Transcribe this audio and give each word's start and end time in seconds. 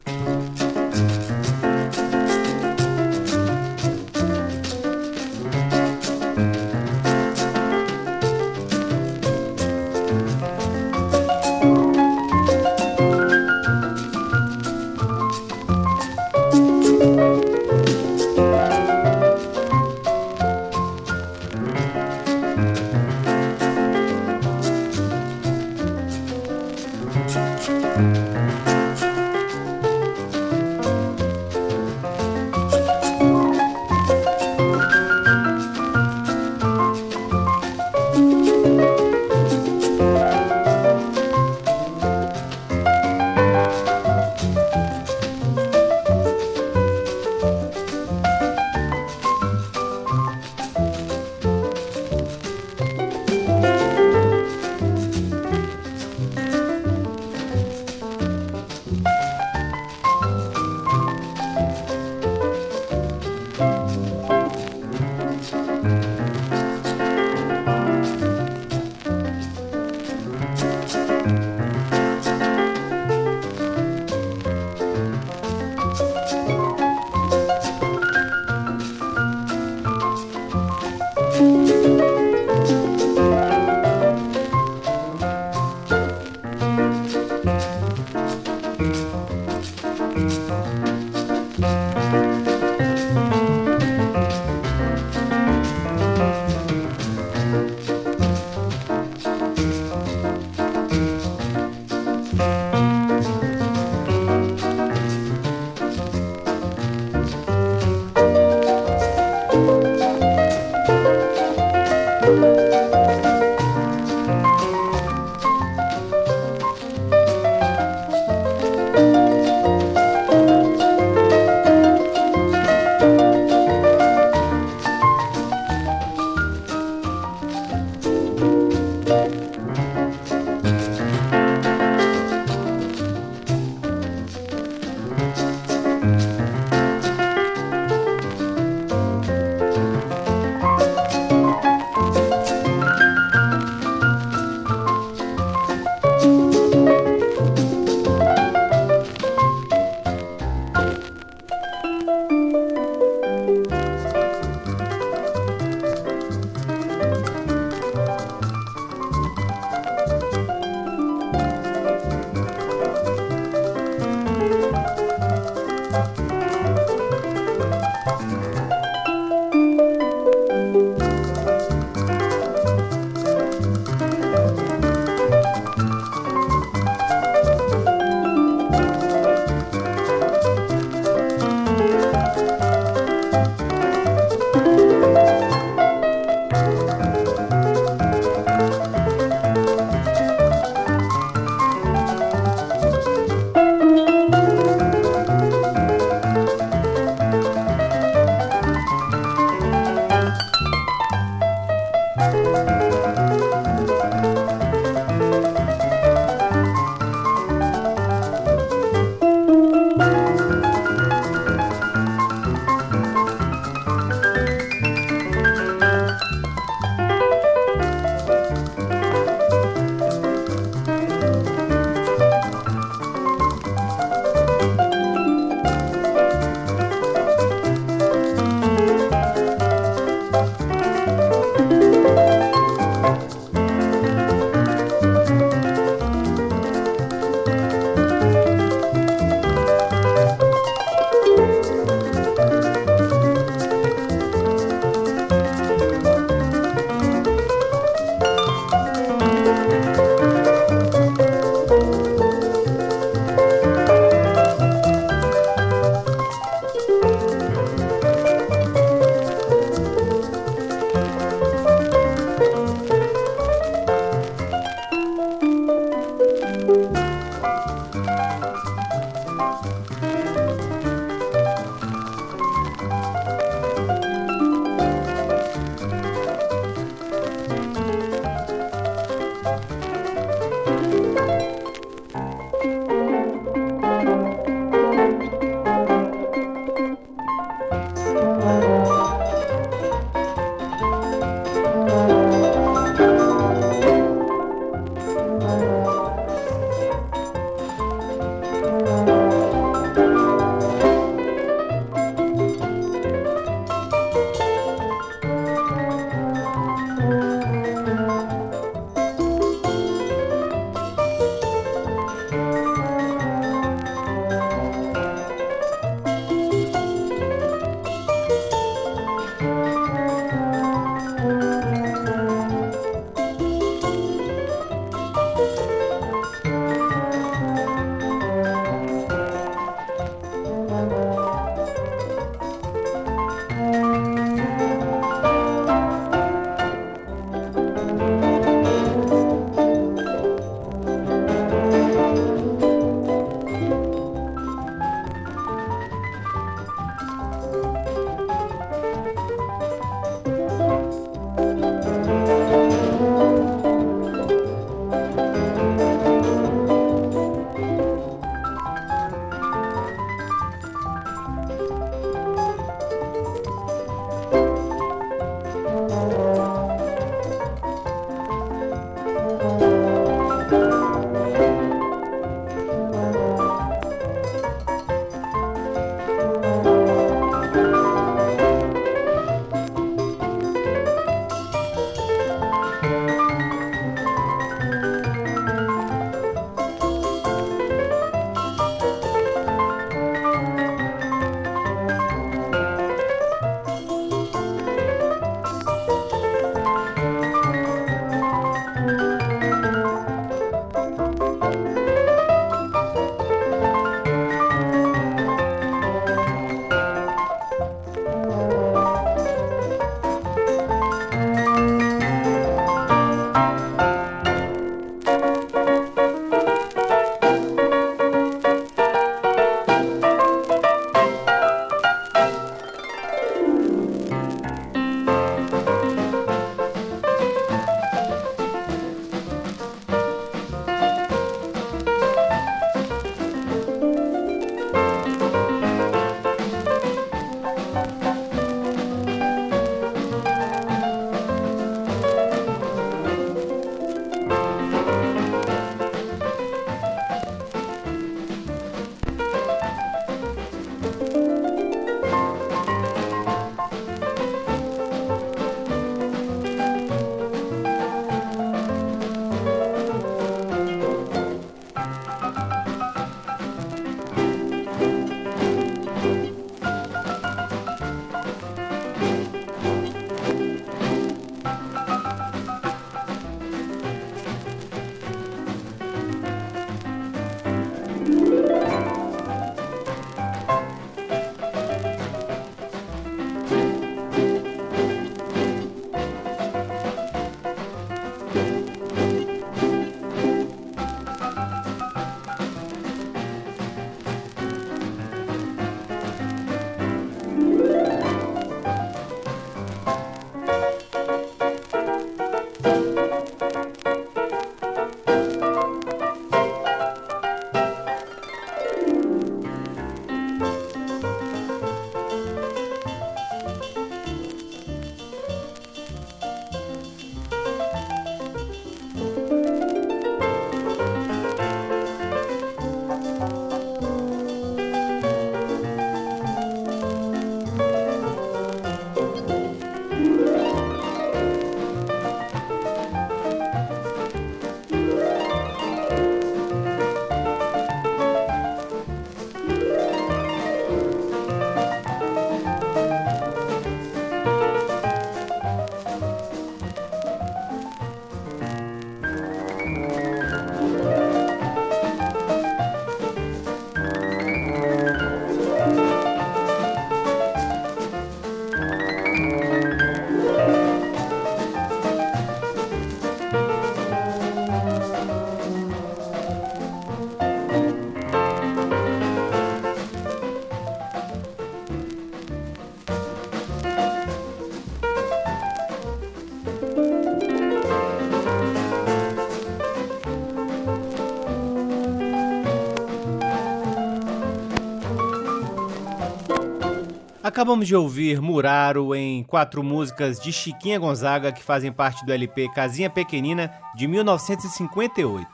Acabamos 587.32 587.66
de 587.66 587.74
ouvir 587.74 588.20
Muraro 588.20 588.94
em 588.94 589.22
quatro 589.22 589.62
músicas 589.64 590.20
de 590.20 590.30
Chiquinha 590.30 590.78
Gonzaga 590.78 591.32
que 591.32 591.42
fazem 591.42 591.72
parte 591.72 592.04
do 592.04 592.12
LP 592.12 592.50
Casinha 592.50 592.90
Pequenina 592.90 593.50
de 593.74 593.88
1958. 593.88 595.26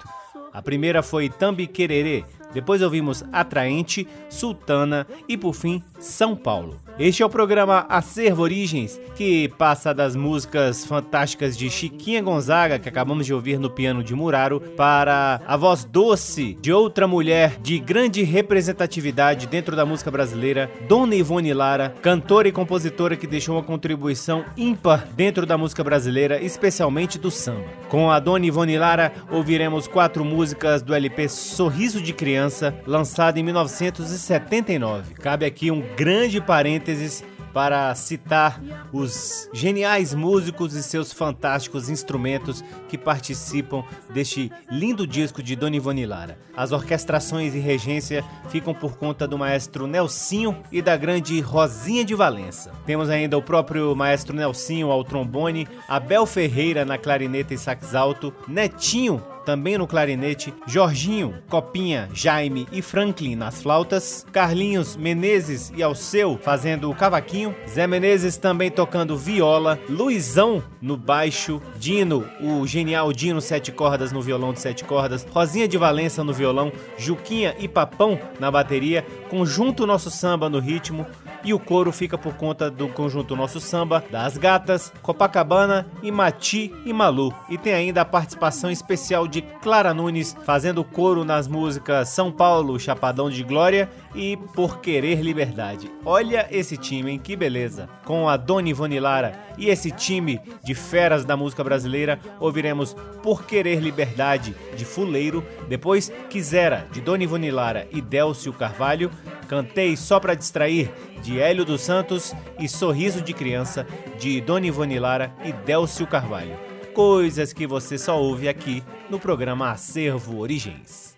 A 0.52 0.62
primeira 0.62 1.02
foi 1.02 1.28
Tambi 1.28 1.66
Quererê, 1.66 2.24
depois 2.52 2.82
ouvimos 2.82 3.24
Atraente, 3.32 4.06
Sultana 4.28 5.06
e 5.28 5.36
por 5.36 5.54
fim 5.54 5.82
São 5.98 6.34
Paulo. 6.34 6.76
Este 6.98 7.22
é 7.22 7.26
o 7.26 7.30
programa 7.30 7.86
Acervo 7.88 8.42
Origens, 8.42 9.00
que 9.14 9.48
passa 9.56 9.94
das 9.94 10.16
músicas 10.16 10.84
fantásticas 10.84 11.56
de 11.56 11.70
Chiquinha 11.70 12.20
Gonzaga, 12.20 12.76
que 12.76 12.88
acabamos 12.88 13.24
de 13.24 13.32
ouvir 13.32 13.56
no 13.56 13.70
piano 13.70 14.02
de 14.02 14.16
Muraro, 14.16 14.60
para 14.76 15.40
a 15.46 15.56
voz 15.56 15.84
doce 15.84 16.54
de 16.60 16.72
outra 16.72 17.06
mulher 17.06 17.56
de 17.60 17.78
grande 17.78 18.24
representatividade 18.24 19.46
dentro 19.46 19.76
da 19.76 19.86
música 19.86 20.10
brasileira, 20.10 20.68
Dona 20.88 21.14
Ivone 21.14 21.54
Lara, 21.54 21.94
cantora 22.02 22.48
e 22.48 22.52
compositora 22.52 23.14
que 23.14 23.28
deixou 23.28 23.54
uma 23.54 23.62
contribuição 23.62 24.44
ímpar 24.56 25.06
dentro 25.14 25.46
da 25.46 25.56
música 25.56 25.84
brasileira, 25.84 26.42
especialmente 26.42 27.16
do 27.16 27.30
samba. 27.30 27.62
Com 27.88 28.10
a 28.10 28.18
Dona 28.18 28.46
Ivone 28.46 28.76
Lara, 28.76 29.12
ouviremos 29.30 29.86
quatro 29.86 30.24
músicas 30.24 30.82
do 30.82 30.92
LP 30.92 31.28
Sorriso 31.28 32.02
de 32.02 32.12
Criança, 32.12 32.38
lançado 32.87 33.38
em 33.38 33.42
1979. 33.42 35.14
Cabe 35.14 35.45
aqui 35.45 35.71
um 35.71 35.83
grande 35.97 36.40
parênteses 36.40 36.68
parênteses 36.78 37.25
para 37.52 37.95
citar 37.95 38.61
os 38.92 39.49
geniais 39.52 40.12
músicos 40.12 40.75
e 40.75 40.83
seus 40.83 41.12
fantásticos 41.12 41.88
instrumentos 41.88 42.62
que 42.88 42.99
participam 42.99 43.83
deste 44.12 44.52
lindo 44.71 45.07
disco 45.07 45.42
de 45.42 45.57
Dona 45.57 45.76
Ivone 45.76 46.04
Lara. 46.04 46.38
As 46.54 46.73
orquestrações 46.73 47.54
e 47.54 47.59
regência 47.59 48.23
ficam 48.49 48.75
por 48.75 48.97
conta 48.97 49.26
do 49.26 49.38
maestro 49.38 49.87
Nelsinho 49.87 50.57
e 50.71 50.83
da 50.83 50.97
grande 50.97 51.40
Rosinha 51.40 52.04
de 52.04 52.14
Valença. 52.14 52.71
Temos 52.85 53.09
ainda 53.09 53.38
o 53.38 53.42
próprio 53.42 53.97
maestro 53.97 54.37
Nelsinho 54.37 54.90
ao 54.90 55.02
trombone, 55.02 55.66
Abel 55.88 56.26
Ferreira 56.26 56.85
na 56.85 56.99
clarineta 56.99 57.54
e 57.54 57.59
sax 57.59 57.95
alto, 57.95 58.33
Netinho 58.47 59.23
também 59.48 59.78
no 59.78 59.86
clarinete, 59.86 60.52
Jorginho, 60.66 61.42
Copinha, 61.48 62.06
Jaime 62.12 62.68
e 62.70 62.82
Franklin 62.82 63.34
nas 63.34 63.62
flautas, 63.62 64.26
Carlinhos, 64.30 64.94
Menezes 64.94 65.72
e 65.74 65.82
Alceu 65.82 66.38
fazendo 66.38 66.90
o 66.90 66.94
cavaquinho, 66.94 67.56
Zé 67.66 67.86
Menezes 67.86 68.36
também 68.36 68.70
tocando 68.70 69.16
viola, 69.16 69.80
Luizão 69.88 70.62
no 70.82 70.98
baixo, 70.98 71.62
Dino, 71.78 72.28
o 72.42 72.66
genial 72.66 73.10
Dino 73.10 73.40
sete 73.40 73.72
cordas 73.72 74.12
no 74.12 74.20
violão 74.20 74.52
de 74.52 74.60
sete 74.60 74.84
cordas, 74.84 75.26
Rosinha 75.30 75.66
de 75.66 75.78
Valença 75.78 76.22
no 76.22 76.34
violão, 76.34 76.70
Juquinha 76.98 77.56
e 77.58 77.66
Papão 77.66 78.20
na 78.38 78.50
bateria, 78.50 79.02
Conjunto 79.30 79.86
Nosso 79.86 80.10
Samba 80.10 80.50
no 80.50 80.58
ritmo, 80.58 81.06
e 81.45 81.54
o 81.54 81.59
coro 81.59 81.92
fica 81.92 82.18
por 82.18 82.35
conta 82.35 82.71
do 82.71 82.88
conjunto 82.88 83.37
Nosso 83.37 83.61
Samba, 83.61 84.04
das 84.11 84.37
Gatas, 84.37 84.92
Copacabana 85.02 85.87
e 86.02 86.11
Mati 86.11 86.73
e 86.85 86.92
Malu. 86.92 87.33
E 87.49 87.57
tem 87.57 87.73
ainda 87.73 88.02
a 88.02 88.04
participação 88.04 88.71
especial 88.71 89.26
de 89.26 89.42
Clara 89.42 89.95
Nunes 89.95 90.37
fazendo 90.45 90.85
coro 90.85 91.25
nas 91.25 91.49
músicas 91.49 92.09
São 92.09 92.30
Paulo, 92.30 92.78
Chapadão 92.78 93.30
de 93.30 93.42
Glória 93.42 93.88
e 94.14 94.37
Por 94.54 94.80
Querer 94.80 95.21
Liberdade. 95.21 95.90
Olha 96.04 96.47
esse 96.50 96.76
time, 96.76 97.12
hein? 97.12 97.18
Que 97.18 97.37
beleza! 97.37 97.88
Com 98.04 98.28
a 98.28 98.37
Dona 98.37 98.68
Ivone 98.68 98.99
Lara 98.99 99.33
e 99.57 99.68
esse 99.68 99.90
time 99.90 100.40
de 100.64 100.75
feras 100.75 101.25
da 101.25 101.37
música 101.37 101.64
brasileira, 101.64 102.18
ouviremos 102.40 102.95
Por 103.23 103.45
Querer 103.45 103.80
Liberdade 103.80 104.54
de 104.76 104.85
Fuleiro, 104.85 105.45
depois 105.68 106.12
Quisera 106.30 106.87
de 106.92 107.00
Dona 107.00 107.25
Ivone 107.25 107.50
Lara 107.50 107.87
e 107.90 108.00
Délcio 108.00 108.52
Carvalho, 108.52 109.11
Cantei 109.49 109.97
Só 109.97 110.21
Pra 110.21 110.35
Distrair 110.35 110.90
de 111.18 111.38
Hélio 111.38 111.64
dos 111.64 111.80
Santos 111.80 112.34
e 112.58 112.68
Sorriso 112.68 113.20
de 113.20 113.32
Criança 113.32 113.87
de 114.18 114.40
Dona 114.40 114.66
Ivone 114.66 114.98
Lara 114.98 115.32
e 115.44 115.52
Délcio 115.52 116.06
Carvalho. 116.06 116.58
Coisas 116.94 117.52
que 117.52 117.66
você 117.66 117.98
só 117.98 118.20
ouve 118.20 118.48
aqui 118.48 118.82
no 119.10 119.18
programa 119.18 119.70
Acervo 119.70 120.38
Origens. 120.38 121.16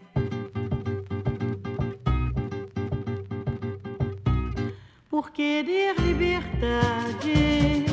Por 5.08 5.30
querer 5.30 5.94
liberdade, 6.00 7.84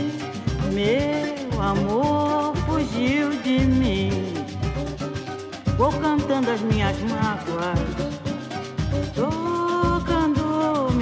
meu 0.74 1.62
amor 1.62 2.56
fugiu 2.66 3.30
de 3.42 3.60
mim. 3.60 4.10
Vou 5.78 5.92
cantando 5.94 6.52
as 6.52 6.62
minhas 6.62 6.98
mágoas 7.02 8.08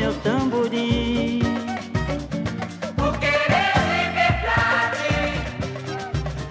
meu 0.06 0.14
tamborim. 0.22 1.42
Por 2.96 3.18
querer 3.18 3.74
liberdade, 3.98 5.16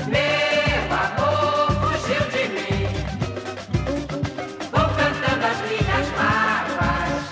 meu 0.09 0.83
amor 1.05 1.71
fugiu 1.81 2.25
de 2.35 2.45
mim. 2.55 2.83
Vou 4.73 4.87
cantando 4.99 5.45
as 5.53 5.59
minhas 5.71 6.07
mágoas, 6.19 7.23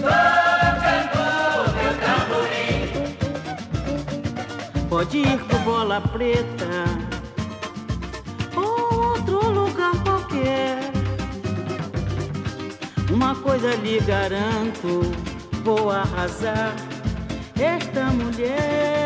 tocando 0.00 1.22
meu 1.76 1.92
tamborim. 2.04 2.88
Pode 4.88 5.16
ir 5.18 5.38
pro 5.44 5.58
bola 5.58 6.00
preta 6.00 6.97
Uma 13.28 13.36
coisa 13.42 13.74
lhe 13.74 14.00
garanto, 14.00 15.02
vou 15.62 15.90
arrasar 15.90 16.74
esta 17.60 18.04
mulher. 18.06 18.97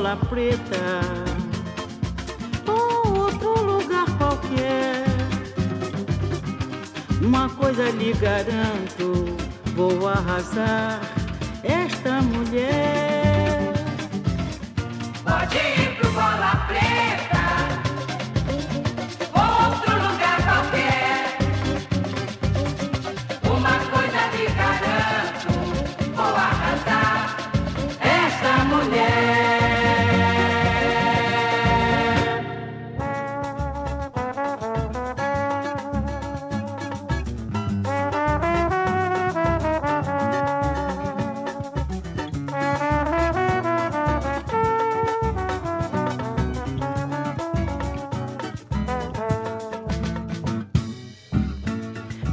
Bola 0.00 0.16
preta 0.16 1.00
ou 2.66 3.18
outro 3.18 3.62
lugar 3.62 4.06
qualquer. 4.16 5.04
Uma 7.20 7.50
coisa 7.50 7.90
lhe 7.90 8.14
garanto, 8.14 9.36
vou 9.76 10.08
arrasar 10.08 11.00
esta 11.62 12.22
mulher. 12.22 13.74
Pode 15.22 15.79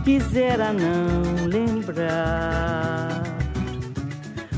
Quisera 0.07 0.71
não 0.71 1.47
lembrar 1.47 3.23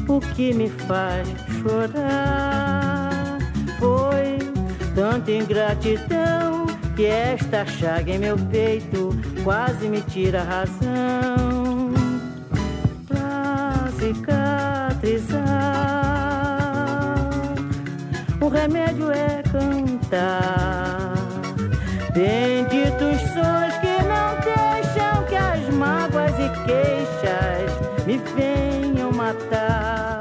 o 0.07 0.19
que 0.19 0.53
me 0.53 0.69
faz 0.69 1.27
chorar. 1.59 3.39
Foi 3.79 4.37
tanta 4.93 5.31
ingratidão 5.31 6.67
que 6.95 7.07
esta 7.07 7.65
chaga 7.65 8.11
em 8.11 8.19
meu 8.19 8.37
peito 8.37 9.09
quase 9.43 9.89
me 9.89 10.01
tira 10.01 10.41
a 10.41 10.43
razão. 10.43 11.93
Pra 13.07 13.87
cicatrizar, 13.97 15.41
o 18.39 18.47
remédio 18.49 19.11
é 19.11 19.41
cantar. 19.51 20.58
Queixas 26.69 28.05
me 28.05 28.17
venham 28.35 29.11
matar. 29.11 30.19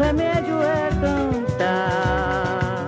remédio 0.00 0.62
é 0.62 0.88
cantar. 1.02 2.86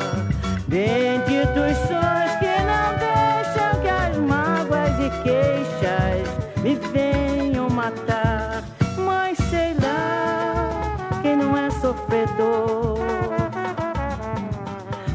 Benditos 0.66 1.76
sons 1.86 2.32
que 2.40 2.54
não 2.70 2.88
deixam 2.98 3.80
que 3.82 3.88
as 3.88 4.16
mágoas 4.16 4.98
e 4.98 5.10
queixas 5.22 6.26
me 6.62 6.74
venham 6.92 7.68
matar. 7.68 8.64
Mas 8.96 9.36
sei 9.50 9.74
lá, 9.74 11.20
quem 11.22 11.36
não 11.36 11.56
é 11.56 11.70
sofredor 11.70 12.98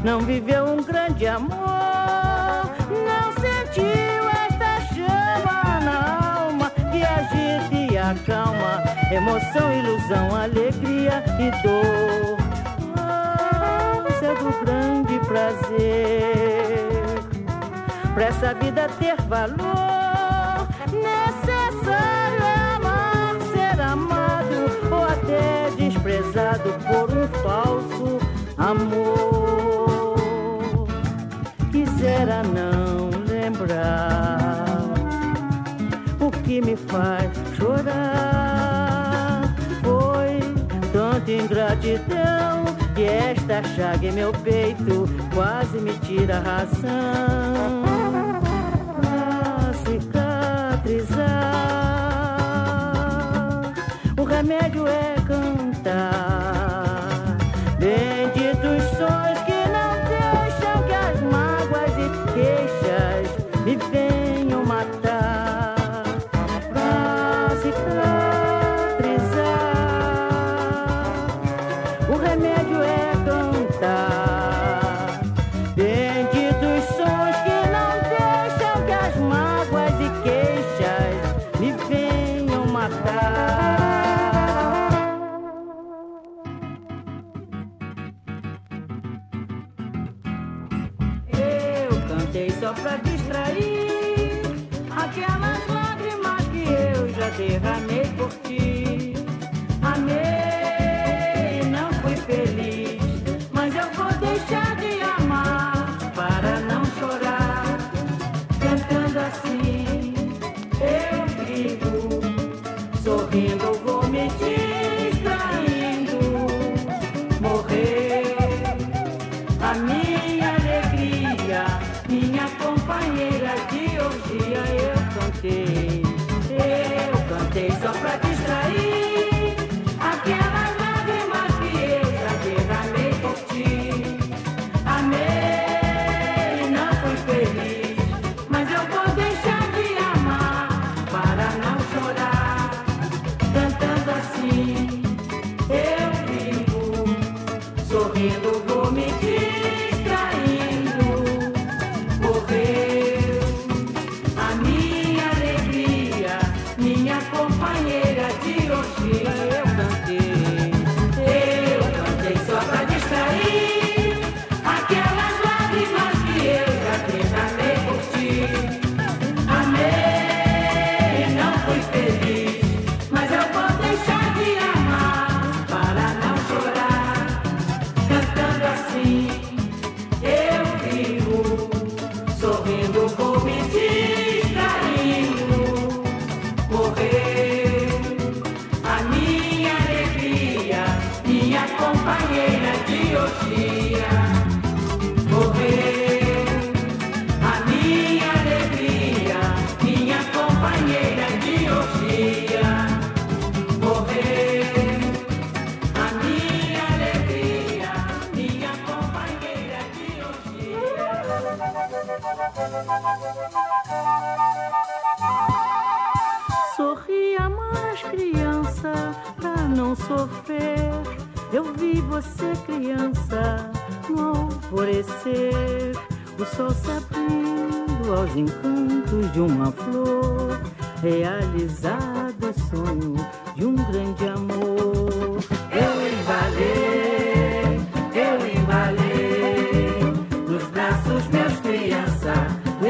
não 0.04 0.20
viveu 0.20 0.64
um 0.64 0.82
grande 0.82 1.26
amor, 1.26 1.57
emoção, 9.10 9.72
ilusão, 9.72 10.34
alegria 10.36 11.24
e 11.38 11.50
dor. 11.62 12.36
Mas 14.04 14.22
é 14.22 14.34
do 14.34 14.50
grande 14.64 15.18
prazer 15.20 16.88
pra 18.14 18.24
essa 18.24 18.54
vida 18.54 18.88
ter 18.98 19.16
valor. 19.22 20.68
Necessário 20.92 22.42
é 22.42 22.76
amar, 22.76 23.34
ser 23.52 23.80
amado 23.80 24.58
ou 24.90 25.04
até 25.04 25.70
desprezado 25.76 26.70
por 26.86 27.10
um 27.16 27.28
falso 27.42 28.18
amor. 28.58 30.16
Quisera 31.70 32.42
não 32.42 33.10
lembrar 33.26 34.82
o 36.20 36.30
que 36.30 36.60
me 36.60 36.76
faz 36.76 37.47
tanta 41.78 42.08
ingratidão 42.08 42.64
que 42.94 43.04
esta 43.04 43.62
chaga 43.74 44.06
em 44.06 44.12
meu 44.12 44.32
peito 44.32 45.08
quase 45.34 45.78
me 45.78 45.92
tira 45.98 46.38
a 46.38 46.40
razão. 46.40 47.82
Pra 49.00 49.72
cicatrizar, 49.84 51.22
o 54.18 54.24
remédio 54.24 54.86
é 54.86 55.14
cantar. 55.26 55.47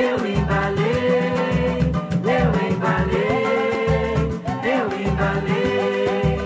Eu 0.01 0.15
embalei, 0.25 1.91
eu 2.23 2.71
embalei, 2.71 4.31
eu 4.63 4.87
embalei. 5.11 6.39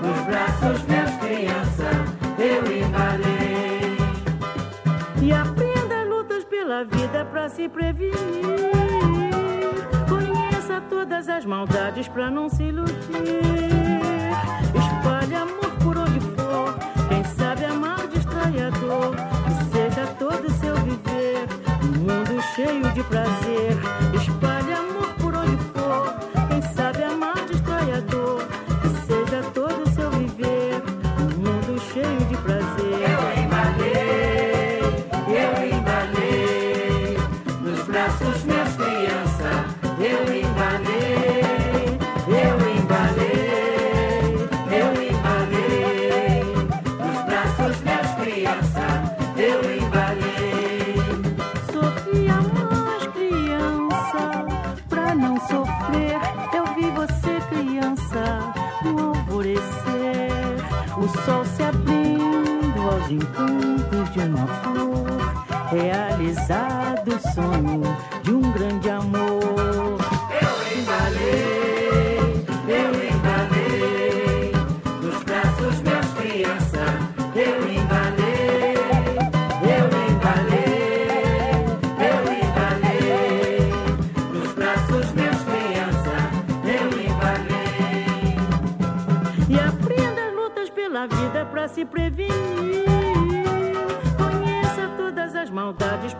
Nos 0.00 0.20
braços 0.24 0.82
meus 0.86 1.10
criança, 1.16 1.90
eu 2.38 2.62
embalei. 2.64 3.98
E 5.20 5.32
aprenda 5.34 6.02
lutas 6.04 6.44
pela 6.46 6.84
vida 6.84 7.26
pra 7.26 7.50
se 7.50 7.68
prevenir. 7.68 8.14
Conheça 10.08 10.80
todas 10.88 11.28
as 11.28 11.44
maldades 11.44 12.08
pra 12.08 12.30
não 12.30 12.48
se 12.48 12.62
iludir. 12.62 13.42
Espalhe 14.74 15.34
amor 15.34 15.70
por 15.82 15.98
onde 15.98 16.20
for. 16.20 16.74
Quem 17.10 17.22
sabe 17.36 17.66
amar 17.66 18.06
distrai 18.08 18.62
a 18.62 18.70
dor. 18.70 19.14
Cheio 22.94 23.02
de 23.02 23.43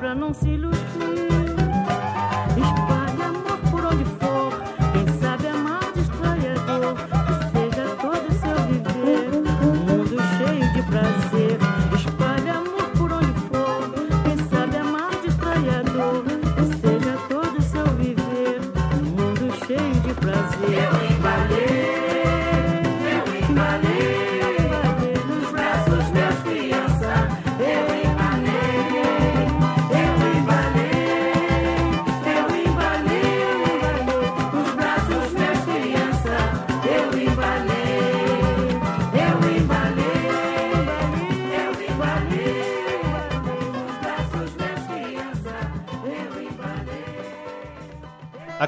pra 0.04 0.14
não 0.14 0.34
se 0.34 0.50
iludir. 0.50 0.93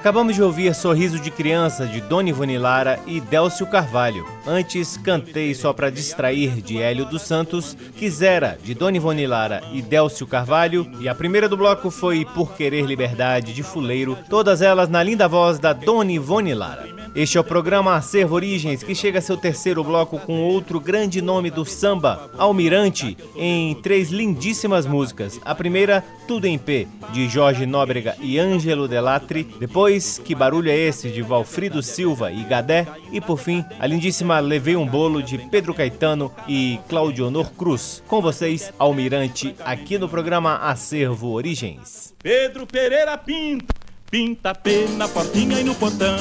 Acabamos 0.07 0.37
de 0.37 0.43
ouvir 0.45 0.73
Sorriso 0.73 1.19
de 1.19 1.33
Criança 1.33 1.85
de 1.85 1.99
Ivone 1.99 2.59
Lara 2.59 3.01
e 3.09 3.21
Délcio 3.21 3.67
Carvalho. 3.67 4.25
Antes, 4.47 4.97
Cantei 4.97 5.53
Só 5.53 5.73
Pra 5.73 5.91
Distrair 5.91 6.63
de 6.63 6.81
Hélio 6.81 7.05
dos 7.07 7.23
Santos, 7.23 7.77
Quisera 7.97 8.57
de 8.63 8.71
Ivone 8.71 9.27
Lara 9.27 9.65
e 9.73 9.83
Délcio 9.83 10.25
Carvalho. 10.25 10.89
E 11.01 11.09
a 11.09 11.15
primeira 11.17 11.49
do 11.49 11.57
bloco 11.57 11.91
foi 11.91 12.25
Por 12.25 12.55
Querer 12.55 12.87
Liberdade 12.87 13.53
de 13.53 13.65
Fuleiro, 13.65 14.17
todas 14.31 14.63
elas 14.63 14.89
na 14.89 15.03
linda 15.03 15.27
voz 15.27 15.59
da 15.59 15.73
Dona 15.73 16.13
Ivone 16.13 16.55
Lara. 16.55 16.96
Este 17.17 17.39
é 17.39 17.41
o 17.41 17.45
programa 17.45 17.97
Acervo 17.97 18.35
Origens, 18.35 18.83
que 18.83 18.95
chega 18.95 19.21
a 19.21 19.23
seu 19.23 19.39
terceiro 19.39 19.83
bloco 19.83 20.19
com 20.19 20.43
outro 20.43 20.79
grande 20.79 21.23
nome 21.23 21.51
do 21.51 21.65
samba, 21.65 22.31
Almirante, 22.37 23.17
em 23.35 23.75
três 23.77 24.11
lindíssimas 24.11 24.85
músicas. 24.85 25.41
A 25.43 25.55
primeira, 25.55 26.05
Tudo 26.29 26.45
em 26.45 26.59
P, 26.59 26.87
de 27.15 27.27
Jorge 27.27 27.65
Nóbrega 27.65 28.15
e 28.21 28.39
Ângelo 28.39 28.87
Delatri. 28.87 29.45
Depois, 29.59 30.21
Que 30.23 30.35
Barulho 30.35 30.71
é 30.71 30.77
Esse, 30.77 31.09
de 31.09 31.23
Valfrido 31.23 31.83
Silva 31.83 32.31
e 32.31 32.45
Gadé. 32.45 32.87
E 33.11 33.19
por 33.19 33.39
fim, 33.39 33.65
a 33.81 33.87
lindíssima 33.87 34.39
Levei 34.39 34.77
um 34.77 34.87
Bolo, 34.87 35.23
de 35.23 35.39
Pedro 35.39 35.73
Caetano 35.73 36.31
e 36.47 36.79
Claudionor 36.87 37.51
Cruz. 37.53 38.03
Com 38.07 38.21
vocês, 38.21 38.71
Almirante, 38.79 39.57
aqui 39.65 39.97
no 39.97 40.07
programa 40.07 40.57
Acervo 40.57 41.33
Origens. 41.33 42.15
Pedro 42.23 42.67
Pereira 42.67 43.17
pinta, 43.17 43.75
pinta 44.11 44.55
P 44.55 44.87
na 44.97 45.09
portinha 45.09 45.61
e 45.61 45.65
no 45.65 45.75
portão. 45.75 46.17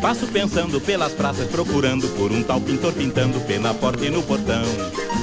Passo 0.00 0.26
pensando 0.26 0.80
pelas 0.80 1.12
praças 1.12 1.48
procurando 1.48 2.08
por 2.16 2.32
um 2.32 2.42
tal 2.42 2.60
pintor 2.60 2.92
pintando 2.92 3.40
P 3.40 3.58
na 3.58 3.72
porta 3.72 4.04
e 4.04 4.10
no 4.10 4.22
portão. 4.22 4.64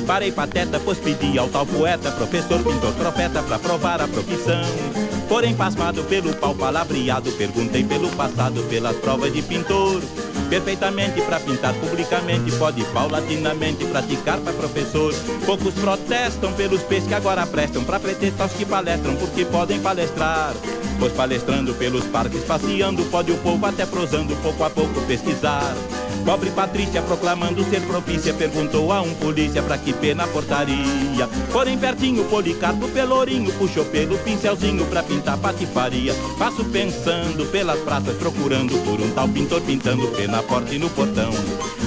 Parei 0.08 0.32
pateta, 0.32 0.80
pois 0.80 0.98
pedi 0.98 1.38
ao 1.38 1.50
tal 1.50 1.66
poeta, 1.66 2.12
professor, 2.12 2.64
pintor, 2.64 2.94
profeta, 2.94 3.44
pra 3.44 3.60
provar 3.60 4.02
a 4.02 4.08
profissão. 4.08 4.64
Porém, 5.28 5.54
pasmado 5.54 6.04
pelo 6.06 6.34
pau 6.36 6.56
palavreado, 6.56 7.32
perguntei 7.34 7.84
pelo 7.84 8.10
passado, 8.12 8.64
pelas 8.64 8.96
provas 8.96 9.32
de 9.32 9.42
pintor. 9.44 10.02
Perfeitamente 10.50 11.22
pra 11.22 11.40
pintar 11.40 11.74
publicamente, 11.76 12.52
pode 12.54 12.84
paulatinamente 12.86 13.86
praticar 13.86 14.40
pra 14.40 14.52
professor. 14.52 15.14
Poucos 15.46 15.76
protestam 15.76 16.52
pelos 16.54 16.82
peixes 16.82 17.08
que 17.08 17.14
agora 17.14 17.46
prestam 17.46 17.84
pra 17.84 18.00
pretextar 18.00 18.48
os 18.48 18.54
que 18.54 18.66
palestram, 18.66 19.16
porque 19.16 19.46
podem 19.46 19.80
palestrar. 19.80 20.54
Pois 21.00 21.14
palestrando 21.14 21.74
pelos 21.76 22.04
parques, 22.06 22.44
passeando, 22.44 23.06
pode 23.06 23.32
o 23.32 23.38
povo 23.38 23.66
até 23.66 23.86
prosando, 23.86 24.36
pouco 24.38 24.64
a 24.64 24.70
pouco 24.70 25.00
pesquisar. 25.02 25.76
Pobre 26.26 26.52
Patrícia, 26.52 27.02
proclamando 27.02 27.64
ser 27.70 27.82
propícia, 27.82 28.34
perguntou 28.34 28.92
a 28.92 29.02
um 29.02 29.14
polícia 29.16 29.64
pra 29.64 29.78
que 29.78 29.94
pena 29.94 30.28
portaria. 30.28 31.28
Porém, 31.52 31.78
pertinho, 31.78 32.24
Policarpo 32.26 32.88
Pelourinho 32.90 33.52
puxou 33.54 33.86
pelo 33.86 34.18
pincelzinho 34.20 34.86
pra 34.86 35.02
pintar 35.02 35.38
patifaria. 35.38 36.14
Passo 36.38 36.64
pensando 36.66 37.50
pelas 37.52 37.80
praças, 37.80 38.16
procurando 38.18 38.78
por 38.86 39.02
um 39.02 39.10
tal 39.12 39.28
pintor 39.28 39.62
pintando 39.62 40.08
pé 40.10 40.28
na 40.28 40.44
porta 40.44 40.74
e 40.74 40.78
no 40.80 40.90
portão. 40.90 41.32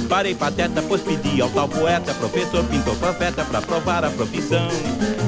Parei 0.08 0.34
pateta, 0.34 0.82
pois 0.82 1.00
pedi 1.02 1.40
ao 1.40 1.48
tal 1.50 1.68
poeta, 1.68 2.12
professor, 2.14 2.64
pintor, 2.64 2.96
profeta, 2.96 3.44
pra 3.44 3.62
provar 3.62 4.04
a 4.04 4.10
profissão. 4.10 4.68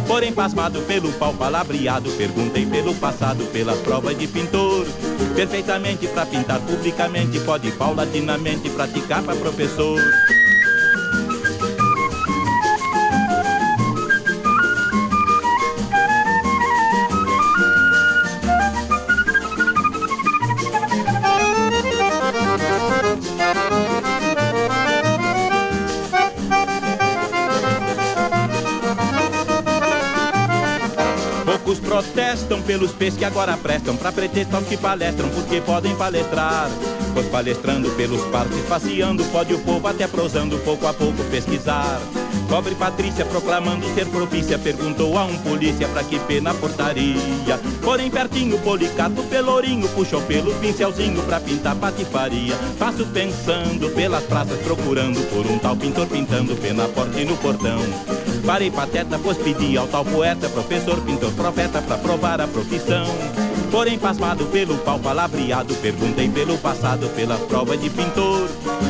Porém, 0.07 0.33
pasmado 0.33 0.81
pelo 0.83 1.11
pau 1.13 1.33
palavreado, 1.33 2.11
perguntei 2.13 2.67
pelo 2.67 2.95
passado, 2.95 3.45
pelas 3.47 3.79
provas 3.79 4.19
de 4.19 4.27
pintor. 4.27 4.87
Perfeitamente 5.35 6.07
pra 6.09 6.27
pintar 6.27 6.61
publicamente, 6.61 7.41
pode 7.41 7.71
paulatinamente 7.73 8.69
praticar 8.95 9.23
pra 9.25 9.35
professor. 9.35 9.99
Pelos 32.75 32.91
peixes 32.91 33.17
que 33.17 33.25
agora 33.25 33.57
prestam 33.57 33.97
Pra 33.97 34.11
pretextar 34.11 34.61
os 34.61 34.69
que 34.69 34.77
palestram 34.77 35.29
porque 35.29 35.61
podem 35.61 35.95
palestrar 35.95 36.69
Pois 37.13 37.27
palestrando 37.27 37.89
pelos 37.91 38.21
parques, 38.25 38.61
passeando 38.69 39.25
Pode 39.27 39.55
o 39.55 39.61
povo 39.61 39.87
até 39.87 40.09
prosando 40.09 40.59
pouco 40.59 40.87
a 40.87 40.93
pouco 40.93 41.23
pesquisar 41.31 42.01
Pobre 42.49 42.75
Patrícia, 42.75 43.25
proclamando 43.25 43.87
ser 43.95 44.07
propícia, 44.07 44.59
perguntou 44.59 45.17
a 45.17 45.25
um 45.25 45.39
polícia 45.39 45.89
pra 45.89 46.05
que 46.05 46.19
pena 46.21 46.53
portaria. 46.53 47.59
Porém, 47.83 48.11
pertinho, 48.11 48.59
Policarpo 48.59 49.23
Pelourinho 49.25 49.89
puxou 49.89 50.21
pelo 50.23 50.55
pincelzinho 50.57 51.23
pra 51.23 51.41
pintar 51.41 51.75
patifaria. 51.77 52.55
Passo 52.79 53.07
pensando 53.07 53.89
pelas 53.95 54.25
praças, 54.25 54.59
procurando 54.61 55.21
por 55.31 55.47
um 55.47 55.59
tal 55.59 55.75
pintor 55.75 56.07
pintando 56.07 56.55
pena 56.57 56.87
porta 56.89 57.19
e 57.19 57.25
no 57.25 57.37
portão. 57.39 57.81
Parei 58.47 58.71
pateta, 58.71 59.19
pois 59.19 59.39
pedi 59.39 59.77
ao 59.77 59.87
tal 59.87 60.05
poeta, 60.05 60.49
professor, 60.51 61.01
pintor, 61.01 61.33
profeta, 61.33 61.81
pra 61.81 61.97
provar 61.97 62.43
a 62.43 62.47
profissão. 62.47 63.07
Porém, 63.71 63.99
pasmado 63.99 64.45
pelo 64.47 64.77
pau 64.79 64.99
palavreado, 64.99 65.75
perguntei 65.77 66.29
pelo 66.29 66.59
passado, 66.59 67.09
pelas 67.17 67.41
provas 67.41 67.81
de 67.81 67.89
pintor. 67.89 68.49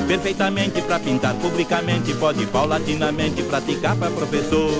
Perfeitamente 0.08 0.82
pra 0.82 0.98
pintar 0.98 1.34
publicamente, 1.36 2.12
pode 2.14 2.44
paulatinamente 2.46 3.42
praticar 3.44 3.96
pra 3.96 4.10
professor. 4.10 4.72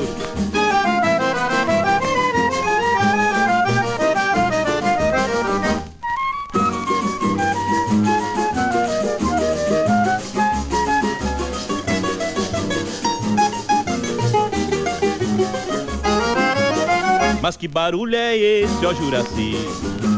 Mas 17.44 17.58
que 17.58 17.68
barulho 17.68 18.16
é 18.16 18.34
esse, 18.34 18.86
ó 18.86 18.94
Juraci? 18.94 19.52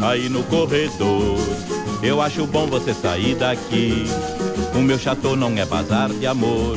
Aí 0.09 0.29
no 0.29 0.45
corredor. 0.45 1.37
Eu 2.01 2.23
acho 2.23 2.47
bom 2.47 2.69
você 2.69 2.95
sair 2.95 3.35
daqui. 3.35 4.05
O 4.77 4.79
meu 4.79 4.97
chateau 4.97 5.35
não 5.35 5.51
é 5.59 5.65
bazar 5.65 6.09
de 6.09 6.25
amor. 6.25 6.77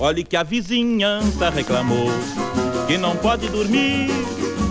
Olhe 0.00 0.24
que 0.24 0.36
a 0.36 0.42
vizinhança 0.42 1.48
reclamou 1.48 2.08
que 2.88 2.98
não 2.98 3.14
pode 3.14 3.46
dormir. 3.50 4.08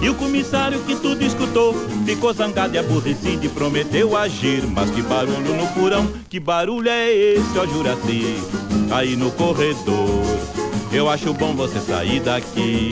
E 0.01 0.09
o 0.09 0.15
comissário 0.15 0.83
que 0.83 0.97
tudo 0.97 1.23
escutou 1.23 1.73
ficou 2.05 2.33
zangado 2.33 2.75
e 2.75 2.77
aborrecido 2.77 3.45
e 3.45 3.47
prometeu 3.47 4.17
agir. 4.17 4.67
Mas 4.67 4.91
que 4.91 5.01
barulho 5.01 5.55
no 5.55 5.67
porão, 5.67 6.05
que 6.29 6.37
barulho 6.37 6.89
é 6.89 7.09
esse, 7.13 7.57
ó 7.57 7.65
Juraci? 7.65 8.35
Aí 8.91 9.15
no 9.15 9.31
corredor. 9.31 10.21
Eu 10.91 11.09
acho 11.09 11.33
bom 11.33 11.55
você 11.55 11.79
sair 11.79 12.19
daqui. 12.19 12.91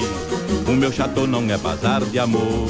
O 0.72 0.74
meu 0.74 0.90
chateau 0.90 1.28
não 1.28 1.42
é 1.52 1.58
bazar 1.58 2.02
de 2.06 2.18
amor. 2.18 2.66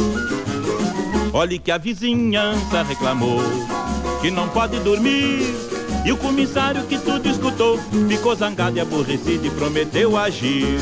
Olhe 1.31 1.59
que 1.59 1.69
a 1.69 1.77
vizinhança 1.77 2.81
reclamou 2.81 3.39
que 4.19 4.31
não 4.31 4.49
pode 4.49 4.79
dormir. 4.79 5.53
E 6.03 6.11
o 6.11 6.17
comissário 6.17 6.83
que 6.85 6.97
tudo 6.97 7.29
escutou 7.29 7.79
ficou 8.09 8.35
zangado 8.35 8.75
e 8.75 8.79
aborrecido 8.79 9.45
e 9.45 9.51
prometeu 9.51 10.17
agir. 10.17 10.79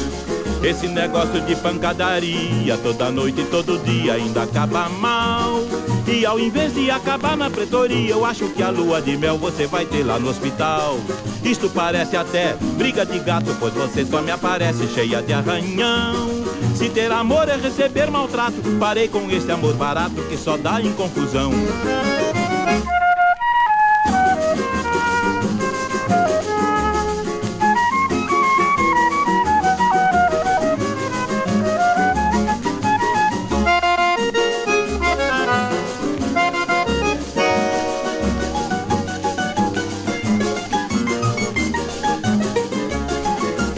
Esse 0.64 0.88
negócio 0.88 1.42
de 1.42 1.58
pancadaria 1.58 2.78
toda 2.78 3.12
noite 3.12 3.42
e 3.42 3.46
todo 3.46 3.84
dia 3.84 4.14
ainda 4.14 4.44
acaba 4.44 4.88
mal. 4.88 5.60
E 6.08 6.26
ao 6.26 6.40
invés 6.40 6.74
de 6.74 6.90
acabar 6.90 7.36
na 7.36 7.50
pretoria, 7.50 8.12
eu 8.12 8.26
acho 8.26 8.48
que 8.48 8.64
a 8.64 8.70
lua 8.70 9.02
de 9.02 9.18
mel 9.18 9.38
você 9.38 9.68
vai 9.68 9.86
ter 9.86 10.04
lá 10.04 10.18
no 10.18 10.30
hospital. 10.30 10.98
Isto 11.44 11.70
parece 11.70 12.16
até 12.16 12.56
briga 12.78 13.06
de 13.06 13.20
gato, 13.20 13.54
pois 13.60 13.74
você 13.74 14.06
só 14.06 14.22
me 14.22 14.32
aparece 14.32 14.88
cheia 14.88 15.22
de 15.22 15.34
arranhão. 15.34 16.39
Se 16.76 16.90
ter 16.90 17.12
amor 17.12 17.48
é 17.50 17.56
receber 17.56 18.10
maltrato, 18.10 18.62
parei 18.80 19.08
com 19.08 19.30
esse 19.30 19.52
amor 19.52 19.74
barato 19.76 20.22
que 20.30 20.38
só 20.38 20.58
dá 20.58 20.82
em 20.82 20.92
confusão. 20.94 21.52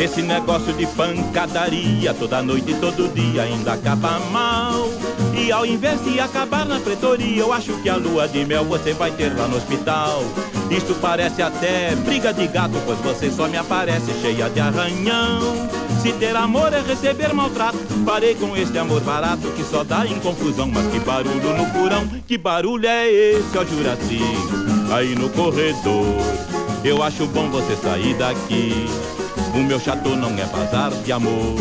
Esse 0.01 0.23
negócio 0.23 0.73
de 0.73 0.87
pancadaria 0.87 2.11
toda 2.15 2.41
noite 2.41 2.71
e 2.71 2.73
todo 2.73 3.07
dia 3.13 3.43
ainda 3.43 3.73
acaba 3.73 4.19
mal. 4.31 4.89
E 5.37 5.51
ao 5.51 5.63
invés 5.63 6.03
de 6.03 6.19
acabar 6.19 6.65
na 6.65 6.79
pretoria, 6.79 7.39
eu 7.39 7.53
acho 7.53 7.73
que 7.83 7.87
a 7.87 7.97
lua 7.97 8.27
de 8.27 8.43
mel 8.43 8.65
você 8.65 8.93
vai 8.93 9.11
ter 9.11 9.31
lá 9.37 9.47
no 9.47 9.57
hospital. 9.57 10.23
Isto 10.71 10.95
parece 10.95 11.43
até 11.43 11.93
briga 11.97 12.33
de 12.33 12.47
gato, 12.47 12.73
pois 12.83 12.97
você 12.97 13.29
só 13.29 13.47
me 13.47 13.57
aparece 13.57 14.11
cheia 14.19 14.49
de 14.49 14.59
arranhão. 14.59 15.69
Se 16.01 16.11
ter 16.13 16.35
amor 16.35 16.73
é 16.73 16.81
receber 16.81 17.31
maltrato, 17.31 17.77
parei 18.03 18.33
com 18.33 18.57
este 18.57 18.79
amor 18.79 19.01
barato 19.01 19.51
que 19.55 19.63
só 19.63 19.83
dá 19.83 20.03
em 20.07 20.19
confusão. 20.19 20.67
Mas 20.67 20.87
que 20.87 20.99
barulho 20.99 21.55
no 21.55 21.65
porão, 21.73 22.07
que 22.25 22.39
barulho 22.39 22.87
é 22.87 23.07
esse, 23.07 23.55
ó 23.55 23.63
Juraci? 23.63 24.19
Aí 24.91 25.13
no 25.13 25.29
corredor, 25.29 26.17
eu 26.83 27.03
acho 27.03 27.27
bom 27.27 27.51
você 27.51 27.75
sair 27.75 28.15
daqui. 28.15 28.87
O 29.53 29.63
meu 29.63 29.79
chateau 29.79 30.15
não 30.15 30.29
é 30.37 30.45
bazar 30.45 30.91
de 30.91 31.11
amor. 31.11 31.55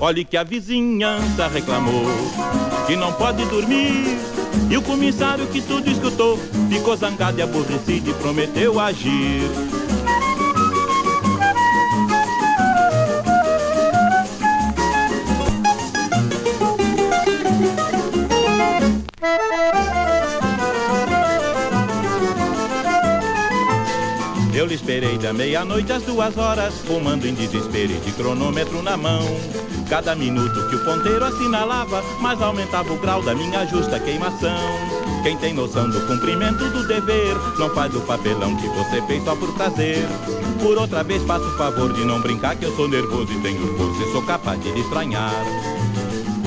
Olhe 0.00 0.24
que 0.24 0.36
a 0.36 0.42
vizinhança 0.42 1.48
reclamou 1.48 2.04
que 2.86 2.96
não 2.96 3.12
pode 3.12 3.44
dormir. 3.46 4.18
E 4.70 4.76
o 4.76 4.82
comissário 4.82 5.46
que 5.46 5.62
tudo 5.62 5.88
escutou 5.88 6.38
ficou 6.68 6.96
zangado 6.96 7.38
e 7.38 7.42
aborrecido 7.42 8.10
e 8.10 8.14
prometeu 8.14 8.80
agir. 8.80 9.42
Esperei 24.78 25.18
da 25.18 25.32
meia-noite 25.32 25.92
às 25.92 26.04
duas 26.04 26.36
horas, 26.38 26.78
fumando 26.86 27.26
em 27.26 27.34
desespero 27.34 27.92
e 27.92 27.98
de 27.98 28.12
cronômetro 28.12 28.80
na 28.80 28.96
mão. 28.96 29.20
Cada 29.88 30.14
minuto 30.14 30.68
que 30.68 30.76
o 30.76 30.84
ponteiro 30.84 31.24
assinalava, 31.24 32.00
mais 32.20 32.40
aumentava 32.40 32.92
o 32.92 32.98
grau 32.98 33.20
da 33.20 33.34
minha 33.34 33.66
justa 33.66 33.98
queimação. 33.98 34.56
Quem 35.24 35.36
tem 35.36 35.52
noção 35.52 35.90
do 35.90 36.00
cumprimento 36.06 36.70
do 36.70 36.86
dever, 36.86 37.34
não 37.58 37.70
faz 37.74 37.92
o 37.94 38.00
papelão 38.02 38.54
que 38.56 38.68
você 38.68 39.02
fez 39.02 39.24
só 39.24 39.34
por 39.34 39.52
prazer. 39.54 40.06
Por 40.62 40.78
outra 40.78 41.02
vez, 41.02 41.22
faço 41.24 41.44
o 41.44 41.56
favor 41.56 41.92
de 41.92 42.04
não 42.04 42.20
brincar, 42.20 42.54
que 42.54 42.64
eu 42.64 42.74
sou 42.76 42.86
nervoso 42.86 43.32
e 43.32 43.40
tenho 43.40 43.76
força 43.76 44.02
e 44.02 44.12
sou 44.12 44.22
capaz 44.22 44.62
de 44.62 44.78
estranhar. 44.78 45.77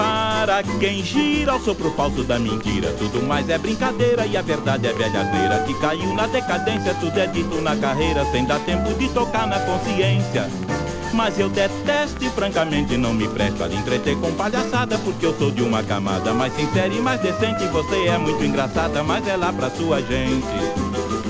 Para 0.02 0.64
quem 0.80 1.04
gira 1.04 1.52
ao 1.52 1.60
sopro 1.60 1.92
falso 1.92 2.24
da 2.24 2.40
mentira, 2.40 2.92
tudo 2.98 3.22
mais 3.22 3.48
é 3.50 3.58
brincadeira 3.60 4.26
e 4.26 4.36
a 4.36 4.42
verdade 4.42 4.88
é 4.88 4.94
velha 4.94 5.22
asneira 5.22 5.60
que 5.60 5.76
caiu 5.76 6.16
na 6.16 6.26
decadência. 6.26 6.96
Tudo 6.96 7.20
é 7.20 7.28
dito 7.28 7.62
na 7.62 7.76
carreira 7.76 8.26
sem 8.32 8.44
dar 8.44 8.60
tempo 8.62 8.92
de 8.96 9.08
tocar 9.10 9.46
na 9.46 9.60
consciência. 9.60 10.50
Mas 11.14 11.38
eu 11.38 11.50
detesto 11.50 12.26
e 12.26 12.30
francamente 12.32 12.98
não 12.98 13.14
me 13.14 13.28
presto 13.28 13.64
a 13.64 13.68
entreter 13.68 14.16
com 14.16 14.32
palhaçada 14.34 14.98
Porque 15.00 15.26
eu 15.26 15.38
sou 15.38 15.52
de 15.52 15.62
uma 15.62 15.84
camada 15.84 16.34
mais 16.34 16.56
sincera 16.56 16.88
e 16.88 17.02
mais 17.02 17.20
decente 17.20 17.68
Você 17.68 18.08
é 18.08 18.18
muito 18.18 18.42
engraçada, 18.46 19.04
mas 19.04 19.28
é 19.28 19.36
lá 19.36 19.52
pra 19.52 19.70
sua 19.70 20.02
gente 20.02 21.21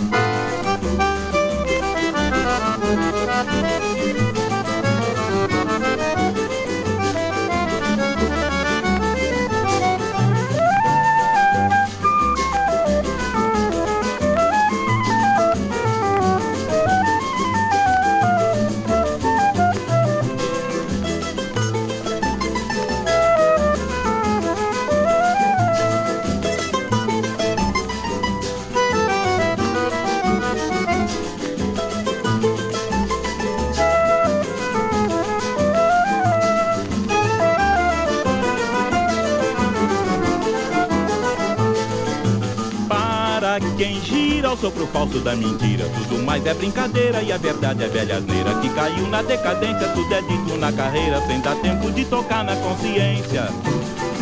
da 45.21 45.35
mentira. 45.35 45.85
Tudo 45.97 46.21
mais 46.23 46.45
é 46.45 46.53
brincadeira 46.53 47.21
e 47.21 47.31
a 47.31 47.37
verdade 47.37 47.83
é 47.83 47.87
velha 47.87 48.17
asneira 48.17 48.53
Que 48.61 48.69
caiu 48.69 49.07
na 49.07 49.21
decadência, 49.21 49.87
tudo 49.89 50.13
é 50.13 50.21
dito 50.21 50.57
na 50.57 50.71
carreira. 50.71 51.21
Sem 51.27 51.39
dar 51.41 51.55
tempo 51.55 51.91
de 51.91 52.05
tocar 52.05 52.43
na 52.43 52.55
consciência. 52.55 53.49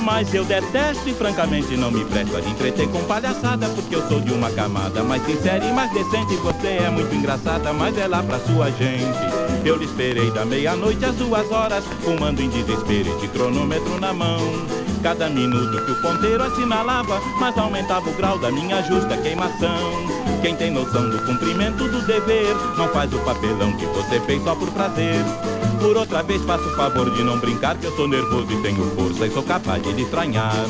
Mas 0.04 0.34
eu 0.34 0.46
detesto 0.46 1.08
e 1.10 1.14
francamente 1.14 1.76
não 1.76 1.92
me 1.92 2.04
presto 2.06 2.36
a 2.36 2.40
entreter 2.40 2.88
com 2.88 3.04
palhaçada 3.04 3.68
Porque 3.70 3.96
eu 3.96 4.08
sou 4.08 4.20
de 4.20 4.32
uma 4.32 4.50
camada 4.50 5.04
mais 5.04 5.24
sincera 5.26 5.64
e 5.64 5.72
mais 5.74 5.92
decente. 5.92 6.36
Você 6.36 6.68
é 6.68 6.90
muito 6.90 7.14
engraçada, 7.14 7.74
mas 7.74 7.98
é 7.98 8.08
lá 8.08 8.22
pra 8.24 8.40
sua 8.40 8.72
gente. 8.72 9.20
Eu 9.66 9.78
lhe 9.78 9.86
esperei 9.86 10.32
da 10.32 10.46
meia-noite 10.46 11.04
às 11.04 11.16
duas 11.16 11.50
horas 11.52 11.84
Fumando 12.02 12.42
em 12.42 12.50
desespero 12.50 13.18
e 13.18 13.22
de 13.22 13.28
cronômetro 13.28 14.00
na 14.00 14.14
mão. 14.14 14.40
Cada 15.02 15.30
minuto 15.30 15.86
que 15.86 15.92
o 15.92 16.02
ponteiro 16.02 16.44
assinalava 16.44 17.22
Mas 17.40 17.58
aumentava 17.58 18.10
o 18.10 18.14
grau 18.16 18.38
da 18.38 18.52
minha 18.52 18.82
justa 18.84 19.16
queimação 19.16 20.19
quem 20.42 20.56
tem 20.56 20.72
noção 20.72 21.10
do 21.10 21.20
cumprimento 21.26 21.88
do 21.88 22.02
dever 22.06 22.56
Não 22.78 22.88
faz 22.90 23.14
o 23.14 23.20
papelão 23.20 23.76
que 23.78 23.86
você 23.86 24.20
fez 24.22 24.42
só 24.44 24.56
por 24.56 24.72
prazer 24.72 25.16
Por 25.80 25.98
outra 25.98 26.24
vez 26.24 26.42
faça 26.44 26.64
o 26.64 26.76
favor 26.76 27.10
de 27.12 27.24
não 27.24 27.40
brincar 27.40 27.78
Que 27.78 27.86
eu 27.86 27.96
sou 27.96 28.08
nervoso 28.08 28.52
e 28.52 28.62
tenho 28.62 28.84
força 28.96 29.28
e 29.28 29.32
sou 29.32 29.44
capaz 29.44 29.82
de 29.84 30.02
estranhar 30.02 30.66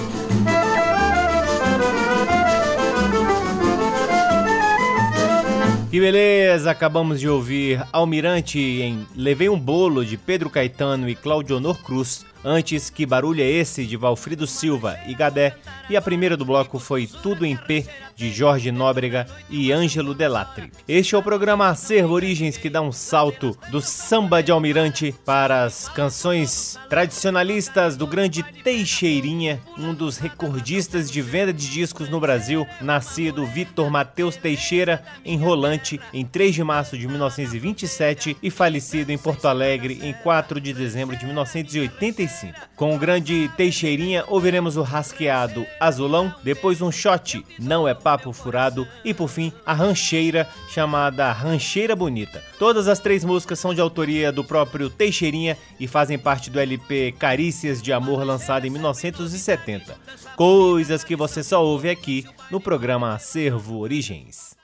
Que 5.89 5.99
beleza! 5.99 6.69
Acabamos 6.69 7.19
de 7.19 7.27
ouvir 7.27 7.84
Almirante 7.91 8.60
em 8.60 9.08
Levei 9.15 9.49
um 9.49 9.60
Bolo 9.60 10.05
de 10.05 10.17
Pedro 10.17 10.47
Caetano 10.47 11.10
e 11.10 11.15
Claudionor 11.15 11.79
Cruz. 11.84 12.23
Antes, 12.43 12.89
Que 12.89 13.06
Barulho 13.06 13.41
é 13.41 13.47
Esse 13.47 13.86
de 13.86 13.97
Valfrido 13.97 14.47
Silva 14.47 14.97
e 15.08 15.13
Gadé. 15.13 15.56
E 15.89 15.97
a 15.97 16.02
primeira 16.02 16.38
do 16.38 16.45
bloco 16.45 16.80
foi 16.80 17.08
Tudo 17.08 17.45
em 17.45 17.58
P 17.58 17.86
de 18.15 18.34
Jorge 18.34 18.69
Nóbrega 18.69 19.25
e 19.49 19.71
Ângelo 19.71 20.13
Delatri. 20.13 20.71
Este 20.86 21.15
é 21.15 21.17
o 21.17 21.23
programa 21.23 21.69
Acervo 21.69 22.13
Origens 22.13 22.58
que 22.58 22.69
dá 22.69 22.82
um 22.82 22.91
salto 22.91 23.58
do 23.71 23.80
samba 23.80 24.43
de 24.43 24.52
Almirante 24.52 25.15
para 25.25 25.63
as 25.63 25.88
canções 25.88 26.78
tradicionalistas 26.89 27.95
do 27.95 28.06
grande 28.06 28.43
Teixeirinha, 28.43 29.62
um 29.78 29.93
dos 29.93 30.17
recordistas 30.17 31.10
de 31.10 31.21
venda 31.21 31.54
de 31.54 31.69
discos 31.69 32.10
no 32.10 32.19
Brasil, 32.19 32.67
nascido 32.82 33.45
Vitor 33.45 33.89
Mateus 33.89 34.36
Teixeira 34.36 35.02
em 35.23 35.38
Rolante 35.38 35.99
em 36.13 36.25
3 36.25 36.56
de 36.56 36.63
março 36.63 36.97
de 36.97 37.08
1927 37.08 38.36
e 38.43 38.52
falecido 38.52 39.13
em 39.13 39.17
Porto 39.17 39.47
Alegre 39.47 39.97
em 40.04 40.12
4 40.12 40.60
de 40.60 40.73
dezembro 40.73 41.15
de 41.15 41.25
1985. 41.25 42.29
Com 42.75 42.96
o 42.96 43.00
grande 43.00 43.50
Teixeirinha 43.58 44.23
ouviremos 44.27 44.77
o 44.77 44.82
rasqueado 44.82 45.65
Azulão, 45.80 46.34
depois 46.44 46.82
um 46.82 46.92
shot 46.92 47.44
Não 47.60 47.88
é 47.88 47.94
Papo 47.94 48.32
Furado 48.32 48.88
e 49.04 49.13
por 49.13 49.27
fim 49.27 49.52
a 49.65 49.73
rancheira 49.73 50.48
chamada 50.69 51.32
Rancheira 51.32 51.96
Bonita. 51.96 52.44
Todas 52.58 52.88
as 52.88 53.00
três 53.00 53.23
músicas 53.23 53.60
são 53.60 53.73
de 53.73 53.82
autoria 53.82 54.32
do 54.32 54.44
próprio 54.44 54.90
Teixeirinha 54.90 55.58
e 55.80 55.88
fazem 55.88 56.17
parte 56.17 56.50
do 56.50 56.60
LP 56.60 57.13
Carícias 57.17 57.82
de 57.82 57.92
Amor 57.92 58.23
lançado 58.23 58.65
em 58.65 58.69
1970. 58.69 59.96
Coisas 60.36 61.04
que 61.04 61.15
você 61.15 61.44
só 61.44 61.63
ouve 61.63 61.90
aqui 61.90 62.25
no 62.50 62.60
programa 62.60 63.13
Acervo 63.13 63.80
Origens. 63.80 64.58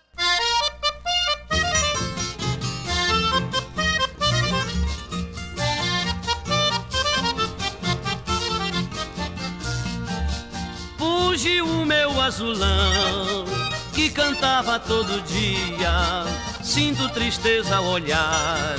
Fugiu 11.46 11.68
o 11.68 11.86
meu 11.86 12.20
azulão 12.20 13.46
que 13.94 14.10
cantava 14.10 14.80
todo 14.80 15.22
dia. 15.28 16.26
Sinto 16.64 17.08
tristeza 17.10 17.76
ao 17.76 17.86
olhar 17.86 18.76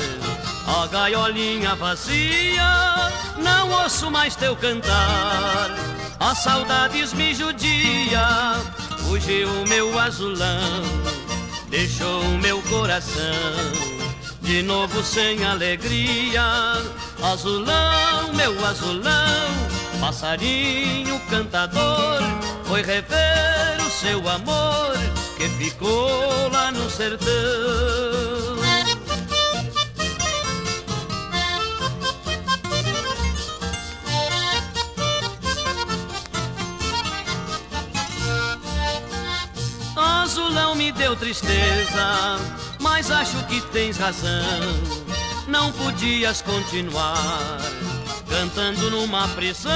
a 0.66 0.86
gaiolinha 0.88 1.76
vazia. 1.76 3.12
Não 3.38 3.70
ouço 3.70 4.10
mais 4.10 4.34
teu 4.34 4.56
cantar, 4.56 5.70
a 6.18 6.34
saudades 6.34 7.12
me 7.12 7.36
judia. 7.36 8.26
Fugiu 8.98 9.48
o 9.48 9.68
meu 9.68 9.96
azulão, 9.96 10.82
deixou 11.70 12.20
o 12.20 12.38
meu 12.38 12.60
coração. 12.62 13.22
De 14.42 14.60
novo 14.62 15.04
sem 15.04 15.44
alegria, 15.44 16.42
azulão, 17.22 18.32
meu 18.34 18.66
azulão, 18.66 19.75
passarinho 20.06 21.18
cantador, 21.28 22.20
foi 22.64 22.80
rever 22.80 23.84
o 23.84 23.90
seu 23.90 24.28
amor 24.28 24.92
que 25.36 25.48
ficou 25.48 26.48
lá 26.52 26.70
no 26.70 26.88
sertão. 26.88 27.26
Azulão 39.96 40.76
me 40.76 40.92
deu 40.92 41.16
tristeza, 41.16 42.38
mas 42.80 43.10
acho 43.10 43.44
que 43.46 43.60
tens 43.72 43.96
razão. 43.96 44.62
Não 45.48 45.72
podias 45.72 46.42
continuar 46.42 47.58
cantando 48.28 48.90
numa 48.90 49.28
prisão 49.28 49.72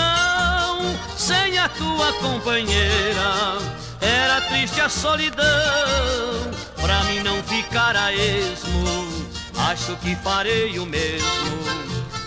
sem 1.17 1.59
a 1.59 1.69
tua 1.69 2.13
companheira. 2.15 3.59
Era 4.01 4.41
triste 4.43 4.81
a 4.81 4.89
solidão, 4.89 5.45
pra 6.81 7.05
mim 7.05 7.21
não 7.21 7.43
ficar 7.43 7.97
a 7.97 8.13
esmo. 8.13 9.09
Acho 9.71 9.97
que 9.97 10.17
farei 10.17 10.79
o 10.79 10.87
mesmo 10.87 11.61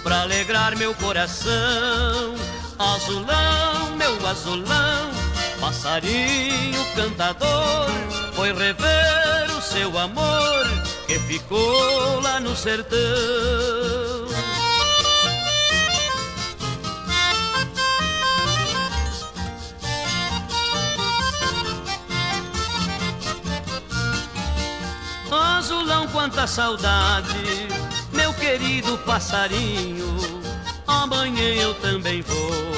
pra 0.03 0.21
alegrar 0.21 0.75
meu 0.77 0.93
coração. 0.93 2.35
Azulão, 2.77 3.95
meu 3.95 4.27
azulão, 4.27 5.11
passarinho 5.59 6.85
cantador, 6.95 7.89
foi 8.33 8.53
rever 8.53 9.57
o 9.57 9.61
seu 9.61 9.97
amor 9.97 10.67
que 11.07 11.17
ficou 11.19 12.19
lá 12.21 12.39
no 12.39 12.55
sertão. 12.55 14.02
Azulão, 25.35 26.07
quanta 26.07 26.45
saudade, 26.47 27.67
meu 28.11 28.33
querido 28.33 28.97
passarinho. 28.99 30.17
Amanhã 30.87 31.55
eu 31.55 31.73
também 31.75 32.21
vou 32.21 32.73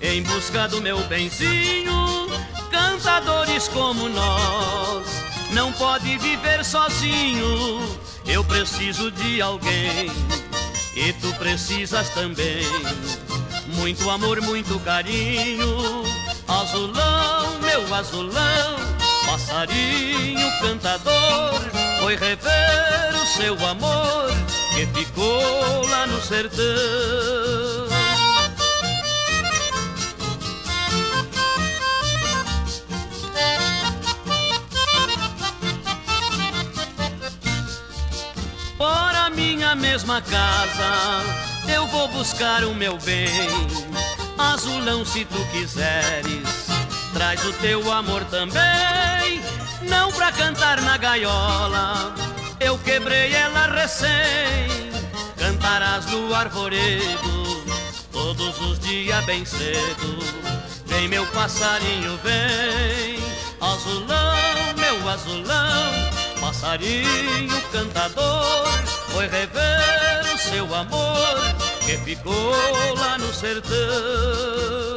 em 0.00 0.22
busca 0.22 0.68
do 0.68 0.80
meu 0.80 0.98
benzinho. 1.04 2.28
Cantadores 2.70 3.68
como 3.68 4.08
nós, 4.08 5.06
não 5.52 5.72
pode 5.72 6.18
viver 6.18 6.64
sozinho. 6.64 7.80
Eu 8.26 8.44
preciso 8.44 9.10
de 9.10 9.40
alguém 9.40 10.10
e 10.94 11.12
tu 11.14 11.32
precisas 11.34 12.08
também. 12.10 12.64
Muito 13.66 14.08
amor, 14.10 14.40
muito 14.40 14.78
carinho. 14.80 16.02
Azulão, 16.46 17.58
meu 17.60 17.94
azulão, 17.94 18.76
passarinho 19.32 20.46
cantador, 20.60 21.58
foi 22.00 22.16
rever 22.16 23.14
o 23.14 23.26
seu 23.26 23.66
amor 23.66 24.30
que 24.74 24.84
ficou 24.88 25.86
lá 25.86 26.06
no 26.06 26.20
sertão. 26.20 26.62
Para 38.76 39.30
minha 39.30 39.74
mesma 39.74 40.20
casa, 40.20 41.72
eu 41.74 41.86
vou 41.86 42.06
buscar 42.08 42.64
o 42.64 42.74
meu 42.74 42.98
bem. 42.98 43.48
Azulão, 44.36 45.06
se 45.06 45.24
tu 45.24 45.42
quiseres, 45.52 46.61
traz 47.12 47.44
o 47.44 47.52
teu 47.54 47.90
amor 47.92 48.24
também. 48.26 49.40
Não 49.82 50.10
pra 50.12 50.32
cantar 50.32 50.80
na 50.80 50.96
gaiola, 50.96 52.14
eu 52.60 52.78
quebrei 52.78 53.32
ela 53.32 53.66
recém. 53.66 54.90
Cantarás 55.36 56.06
no 56.06 56.34
arvoredo, 56.34 57.64
todos 58.10 58.60
os 58.60 58.78
dias 58.80 59.24
bem 59.24 59.44
cedo. 59.44 60.18
Vem 60.86 61.08
meu 61.08 61.26
passarinho, 61.28 62.18
vem, 62.22 63.18
azulão, 63.60 64.74
meu 64.76 65.08
azulão, 65.08 65.92
passarinho 66.40 67.60
cantador, 67.72 68.68
foi 69.08 69.26
rever 69.26 70.34
o 70.34 70.38
seu 70.38 70.74
amor 70.74 71.40
que 71.80 71.96
ficou 71.98 72.94
lá 72.98 73.18
no 73.18 73.32
sertão. 73.32 74.91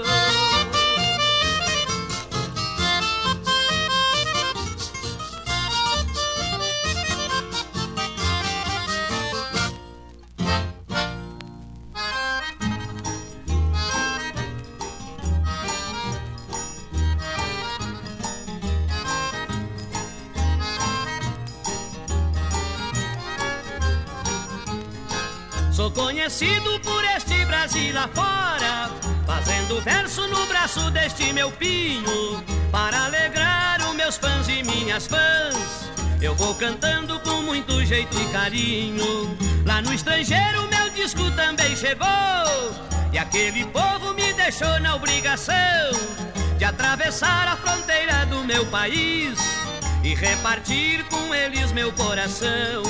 Conhecido 26.25 26.79
por 26.79 27.03
este 27.15 27.45
Brasil 27.45 27.95
afora, 27.95 28.89
fazendo 29.27 29.79
verso 29.81 30.27
no 30.27 30.43
braço 30.47 30.89
deste 30.89 31.31
meu 31.31 31.51
pinho, 31.51 32.43
para 32.71 33.05
alegrar 33.05 33.79
os 33.87 33.93
meus 33.93 34.17
fãs 34.17 34.47
e 34.47 34.63
minhas 34.63 35.05
fãs. 35.05 35.91
Eu 36.19 36.33
vou 36.33 36.55
cantando 36.55 37.19
com 37.19 37.43
muito 37.43 37.85
jeito 37.85 38.19
e 38.19 38.25
carinho. 38.31 39.37
Lá 39.67 39.83
no 39.83 39.93
estrangeiro 39.93 40.67
meu 40.67 40.89
disco 40.89 41.29
também 41.35 41.75
chegou, 41.75 42.07
e 43.13 43.19
aquele 43.19 43.63
povo 43.65 44.11
me 44.15 44.33
deixou 44.33 44.79
na 44.79 44.95
obrigação 44.95 45.53
de 46.57 46.65
atravessar 46.65 47.49
a 47.49 47.55
fronteira 47.55 48.25
do 48.25 48.43
meu 48.43 48.65
país 48.65 49.37
e 50.03 50.15
repartir 50.15 51.05
com 51.05 51.35
eles 51.35 51.71
meu 51.71 51.93
coração. 51.93 52.81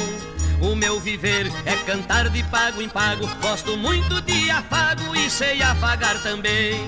O 0.62 0.76
meu 0.76 1.00
viver 1.00 1.52
é 1.66 1.76
cantar 1.86 2.30
de 2.30 2.44
pago 2.44 2.82
em 2.82 2.90
pago. 2.90 3.28
Gosto 3.42 3.76
muito 3.78 4.22
de 4.22 4.50
afago 4.50 5.16
e 5.16 5.30
sei 5.30 5.62
afagar 5.62 6.22
também. 6.22 6.86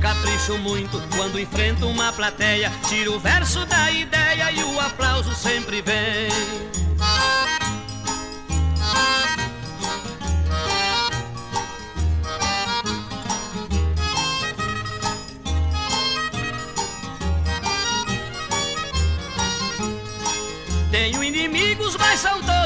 Capricho 0.00 0.58
muito 0.58 1.00
quando 1.16 1.40
enfrento 1.40 1.86
uma 1.86 2.12
plateia. 2.12 2.70
Tiro 2.88 3.14
o 3.14 3.20
verso 3.20 3.64
da 3.66 3.90
ideia 3.90 4.52
e 4.52 4.62
o 4.62 4.80
aplauso 4.80 5.34
sempre 5.34 5.80
vem. 5.80 6.28
Tenho 20.90 21.24
inimigos, 21.24 21.96
mas 21.96 22.20
são 22.20 22.40
todos 22.42 22.63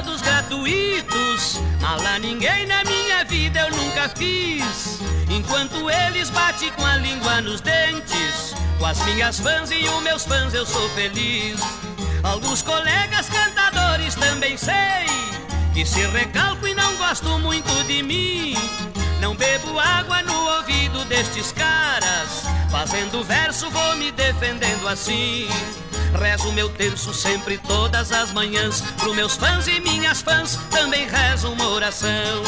gratuitos. 0.49 1.61
Mala 1.81 2.19
ninguém 2.19 2.67
na 2.67 2.83
minha 2.85 3.25
vida 3.25 3.61
eu 3.61 3.71
nunca 3.71 4.09
fiz. 4.09 4.99
Enquanto 5.31 5.91
eles 5.91 6.31
batem 6.31 6.71
com 6.73 6.85
a 6.85 6.97
língua 6.97 7.41
nos 7.43 7.61
dentes, 7.61 8.55
com 8.79 8.87
as 8.87 8.99
minhas 9.05 9.39
fãs 9.39 9.71
e 9.71 9.87
os 9.89 10.03
meus 10.03 10.25
fãs 10.25 10.55
eu 10.55 10.65
sou 10.65 10.89
feliz. 10.91 11.61
Alguns 12.23 12.63
colegas 12.63 13.29
cantadores 13.29 14.15
também 14.15 14.57
sei 14.57 15.07
que 15.73 15.85
se 15.85 16.01
recalco 16.07 16.67
e 16.67 16.75
não 16.75 16.97
gosto 16.97 17.39
muito 17.39 17.71
de 17.85 18.03
mim. 18.03 18.55
Não 19.21 19.35
bebo 19.35 19.79
água 19.79 20.23
no 20.23 20.57
ouvido 20.57 21.05
destes 21.05 21.53
caras. 21.53 22.45
Fazendo 22.71 23.23
verso 23.25 23.71
vou 23.71 23.97
me 23.97 24.11
defendendo 24.13 24.89
assim. 24.89 25.49
Rezo 26.15 26.53
meu 26.53 26.69
terço 26.69 27.13
sempre 27.13 27.59
todas 27.59 28.13
as 28.13 28.33
manhãs. 28.33 28.81
Pro 28.99 29.15
meus 29.15 29.37
fãs 29.37 29.67
e 29.67 29.81
minhas 29.81 30.23
fãs 30.23 30.59
também 30.71 31.07
rezo 31.07 31.51
uma 31.51 31.69
oração. 31.69 32.43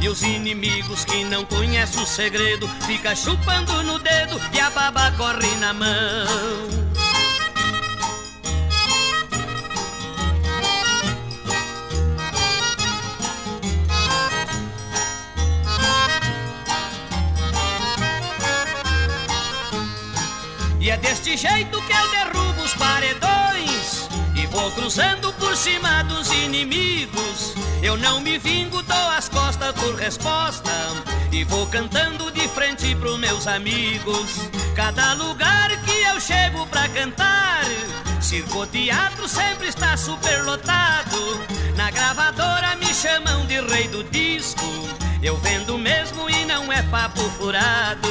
E 0.00 0.08
os 0.08 0.22
inimigos 0.22 1.04
que 1.04 1.24
não 1.24 1.44
conhecem 1.44 2.02
o 2.02 2.06
segredo 2.06 2.68
Fica 2.86 3.14
chupando 3.14 3.82
no 3.82 3.98
dedo 3.98 4.40
e 4.52 4.60
a 4.60 4.70
baba 4.70 5.12
corre 5.12 5.54
na 5.56 5.74
mão. 5.74 5.88
E 20.80 20.90
é 20.90 20.96
deste 20.96 21.36
jeito 21.36 21.82
que 21.82 21.92
eu 21.92 22.10
derrubo 22.10 22.47
paredões 22.78 24.08
E 24.34 24.46
vou 24.46 24.70
cruzando 24.72 25.32
por 25.34 25.56
cima 25.56 26.02
dos 26.04 26.32
inimigos. 26.32 27.54
Eu 27.82 27.96
não 27.96 28.20
me 28.20 28.38
vingo, 28.38 28.82
dou 28.82 29.10
as 29.10 29.28
costas 29.28 29.72
por 29.72 29.94
resposta 29.96 30.70
E 31.32 31.44
vou 31.44 31.66
cantando 31.66 32.30
de 32.30 32.48
frente 32.48 32.94
pros 32.94 33.18
meus 33.18 33.46
amigos. 33.46 34.48
Cada 34.74 35.14
lugar 35.14 35.70
que 35.84 36.02
eu 36.02 36.20
chego 36.20 36.66
pra 36.68 36.88
cantar 36.88 37.64
Circo 38.20 38.66
Teatro 38.66 39.28
sempre 39.28 39.68
está 39.68 39.96
superlotado. 39.96 41.40
Na 41.76 41.90
gravadora 41.90 42.76
me 42.76 42.92
chamam 42.92 43.46
de 43.46 43.60
rei 43.60 43.88
do 43.88 44.04
disco 44.04 44.66
Eu 45.28 45.36
vendo 45.36 45.76
mesmo 45.76 46.30
e 46.30 46.46
não 46.46 46.72
é 46.72 46.82
papo 46.84 47.20
furado 47.20 48.08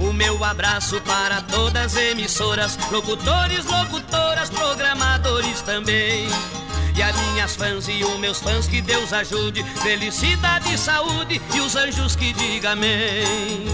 o 0.00 0.12
meu 0.12 0.42
abraço 0.42 1.00
para 1.02 1.40
todas 1.42 1.94
as 1.94 1.96
emissoras, 1.96 2.76
locutores, 2.90 3.64
locutoras, 3.64 4.50
programadores 4.50 5.62
também. 5.62 6.26
E 6.96 7.00
as 7.00 7.16
minhas 7.16 7.54
fãs 7.54 7.86
e 7.86 8.02
os 8.02 8.18
meus 8.18 8.40
fãs, 8.40 8.66
que 8.66 8.80
Deus 8.80 9.12
ajude, 9.12 9.62
felicidade 9.84 10.74
e 10.74 10.76
saúde, 10.76 11.40
e 11.54 11.60
os 11.60 11.76
anjos 11.76 12.16
que 12.16 12.32
digam 12.32 12.72
amém. 12.72 13.64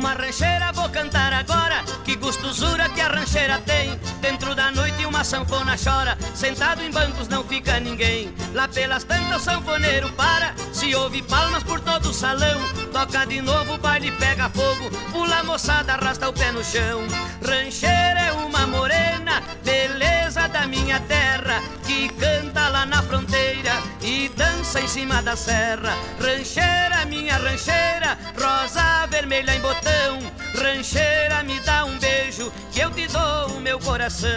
Uma 0.00 0.14
rancheira 0.14 0.72
vou 0.72 0.88
cantar 0.88 1.30
agora. 1.34 1.84
Que 2.06 2.16
gostosura 2.16 2.88
que 2.88 3.02
a 3.02 3.08
rancheira 3.08 3.58
tem. 3.58 4.00
Dentro 4.22 4.54
da 4.54 4.70
noite 4.70 5.04
uma 5.04 5.22
sanfona 5.22 5.76
chora. 5.76 6.16
Sentado 6.34 6.82
em 6.82 6.90
bancos 6.90 7.28
não 7.28 7.44
fica 7.44 7.78
ninguém. 7.78 8.34
Lá 8.54 8.66
pelas 8.66 9.04
tantas 9.04 9.42
o 9.42 9.44
sanfoneiro 9.44 10.10
para. 10.12 10.54
Se 10.72 10.94
ouve 10.94 11.20
palmas 11.20 11.62
por 11.62 11.80
todo 11.80 12.08
o 12.08 12.14
salão. 12.14 12.62
Toca 12.90 13.26
de 13.26 13.42
novo, 13.42 13.74
o 13.74 13.78
baile 13.78 14.10
pega 14.12 14.48
fogo. 14.48 14.88
Pula 15.12 15.40
a 15.40 15.44
moçada, 15.44 15.92
arrasta 15.92 16.30
o 16.30 16.32
pé 16.32 16.50
no 16.50 16.64
chão. 16.64 17.02
Rancheira 17.46 18.20
é 18.20 18.32
uma 18.32 18.66
morena 18.66 19.42
Beleza 19.62 20.19
da 20.30 20.66
minha 20.66 21.00
terra 21.00 21.60
Que 21.84 22.08
canta 22.10 22.68
lá 22.68 22.86
na 22.86 23.02
fronteira 23.02 23.72
E 24.00 24.28
dança 24.36 24.80
em 24.80 24.86
cima 24.86 25.20
da 25.22 25.34
serra. 25.34 25.96
Rancheira, 26.20 27.04
minha 27.06 27.36
rancheira 27.36 28.16
Rosa 28.38 29.06
vermelha 29.08 29.54
em 29.54 29.60
botão. 29.60 30.18
Rancheira, 30.54 31.42
me 31.42 31.58
dá 31.60 31.84
um 31.84 31.98
beijo 31.98 32.52
Que 32.72 32.80
eu 32.80 32.90
te 32.90 33.06
dou 33.08 33.56
o 33.56 33.60
meu 33.60 33.78
coração 33.80 34.28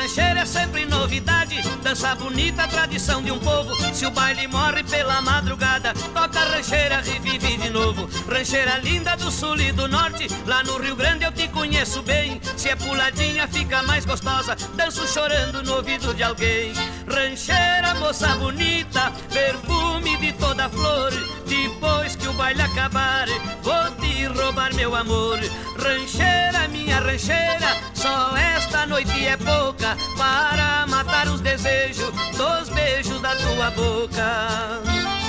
rancheira 0.00 0.40
é 0.40 0.46
sempre 0.46 0.86
novidade, 0.86 1.60
dança 1.82 2.14
bonita, 2.14 2.66
tradição 2.66 3.22
de 3.22 3.30
um 3.30 3.38
povo. 3.38 3.76
Se 3.94 4.06
o 4.06 4.10
baile 4.10 4.46
morre 4.46 4.82
pela 4.82 5.20
madrugada, 5.20 5.92
toca 6.14 6.40
rancheira, 6.40 7.02
revive 7.02 7.58
de 7.58 7.68
novo. 7.68 8.08
Rancheira 8.26 8.78
linda 8.78 9.14
do 9.16 9.30
sul 9.30 9.60
e 9.60 9.72
do 9.72 9.86
norte, 9.88 10.26
lá 10.46 10.62
no 10.62 10.78
Rio 10.78 10.96
Grande 10.96 11.24
eu 11.24 11.32
te 11.32 11.46
conheço 11.48 12.02
bem. 12.02 12.40
Se 12.56 12.70
é 12.70 12.76
puladinha, 12.76 13.46
fica 13.46 13.82
mais 13.82 14.06
gostosa, 14.06 14.56
danço 14.74 15.06
chorando 15.06 15.62
no 15.62 15.76
ouvido 15.76 16.14
de 16.14 16.22
alguém. 16.22 16.72
Rancheira, 17.06 17.94
moça 17.96 18.28
bonita, 18.36 19.12
perfume 19.30 20.16
de 20.16 20.32
toda 20.32 20.70
flor. 20.70 21.12
Depois 21.46 22.16
que 22.16 22.26
o 22.26 22.32
baile 22.32 22.62
acabar, 22.62 23.26
vou 23.62 23.90
te 24.00 24.24
roubar 24.24 24.74
meu 24.74 24.94
amor. 24.94 25.38
Rancheira, 25.76 26.68
minha 26.68 27.00
rancheira, 27.00 27.76
só 27.92 28.34
esta 28.36 28.86
noite 28.86 29.26
é 29.26 29.36
pouca 29.36 29.89
para 30.16 30.86
matar 30.86 31.28
os 31.28 31.40
desejos 31.40 32.12
dos 32.36 32.68
beijos 32.70 33.20
da 33.20 33.34
tua 33.36 33.70
boca. 33.70 35.19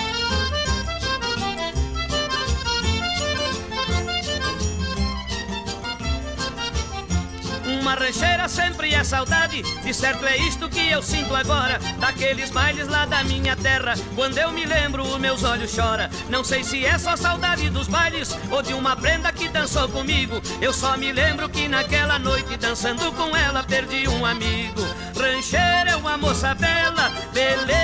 Uma 7.81 7.95
rancheira 7.95 8.47
sempre 8.47 8.93
é 8.93 9.03
saudade, 9.03 9.63
de 9.63 9.91
certo 9.91 10.23
é 10.27 10.37
isto 10.37 10.69
que 10.69 10.91
eu 10.91 11.01
sinto 11.01 11.35
agora, 11.35 11.79
daqueles 11.99 12.51
bailes 12.51 12.87
lá 12.87 13.07
da 13.07 13.23
minha 13.23 13.55
terra. 13.55 13.95
Quando 14.15 14.37
eu 14.37 14.51
me 14.51 14.63
lembro, 14.65 15.01
os 15.01 15.19
meus 15.19 15.43
olhos 15.43 15.71
choram. 15.71 16.07
Não 16.29 16.43
sei 16.43 16.63
se 16.63 16.85
é 16.85 16.95
só 16.99 17.17
saudade 17.17 17.71
dos 17.71 17.87
bailes 17.87 18.37
ou 18.51 18.61
de 18.61 18.75
uma 18.75 18.95
prenda 18.95 19.33
que 19.33 19.49
dançou 19.49 19.89
comigo. 19.89 20.39
Eu 20.61 20.71
só 20.71 20.95
me 20.95 21.11
lembro 21.11 21.49
que 21.49 21.67
naquela 21.67 22.19
noite, 22.19 22.55
dançando 22.55 23.11
com 23.13 23.35
ela, 23.35 23.63
perdi 23.63 24.07
um 24.07 24.27
amigo. 24.27 24.81
Rancheira 25.19 25.89
é 25.89 25.95
uma 25.95 26.17
moça 26.17 26.53
bela, 26.53 27.11
beleza 27.33 27.80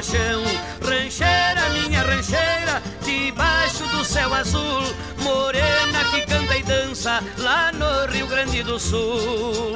paixão. 0.00 0.42
Rancheira, 0.80 1.68
minha 1.74 2.00
rancheira, 2.00 2.82
debaixo 3.04 3.86
do 3.88 4.02
céu 4.02 4.32
azul, 4.32 4.82
morena 5.22 6.04
que 6.10 6.22
canta 6.22 6.56
e 6.56 6.62
dança 6.62 7.22
lá 7.38 7.70
no 7.70 8.10
Rio 8.10 8.26
Grande 8.26 8.62
do 8.62 8.78
Sul. 8.78 9.74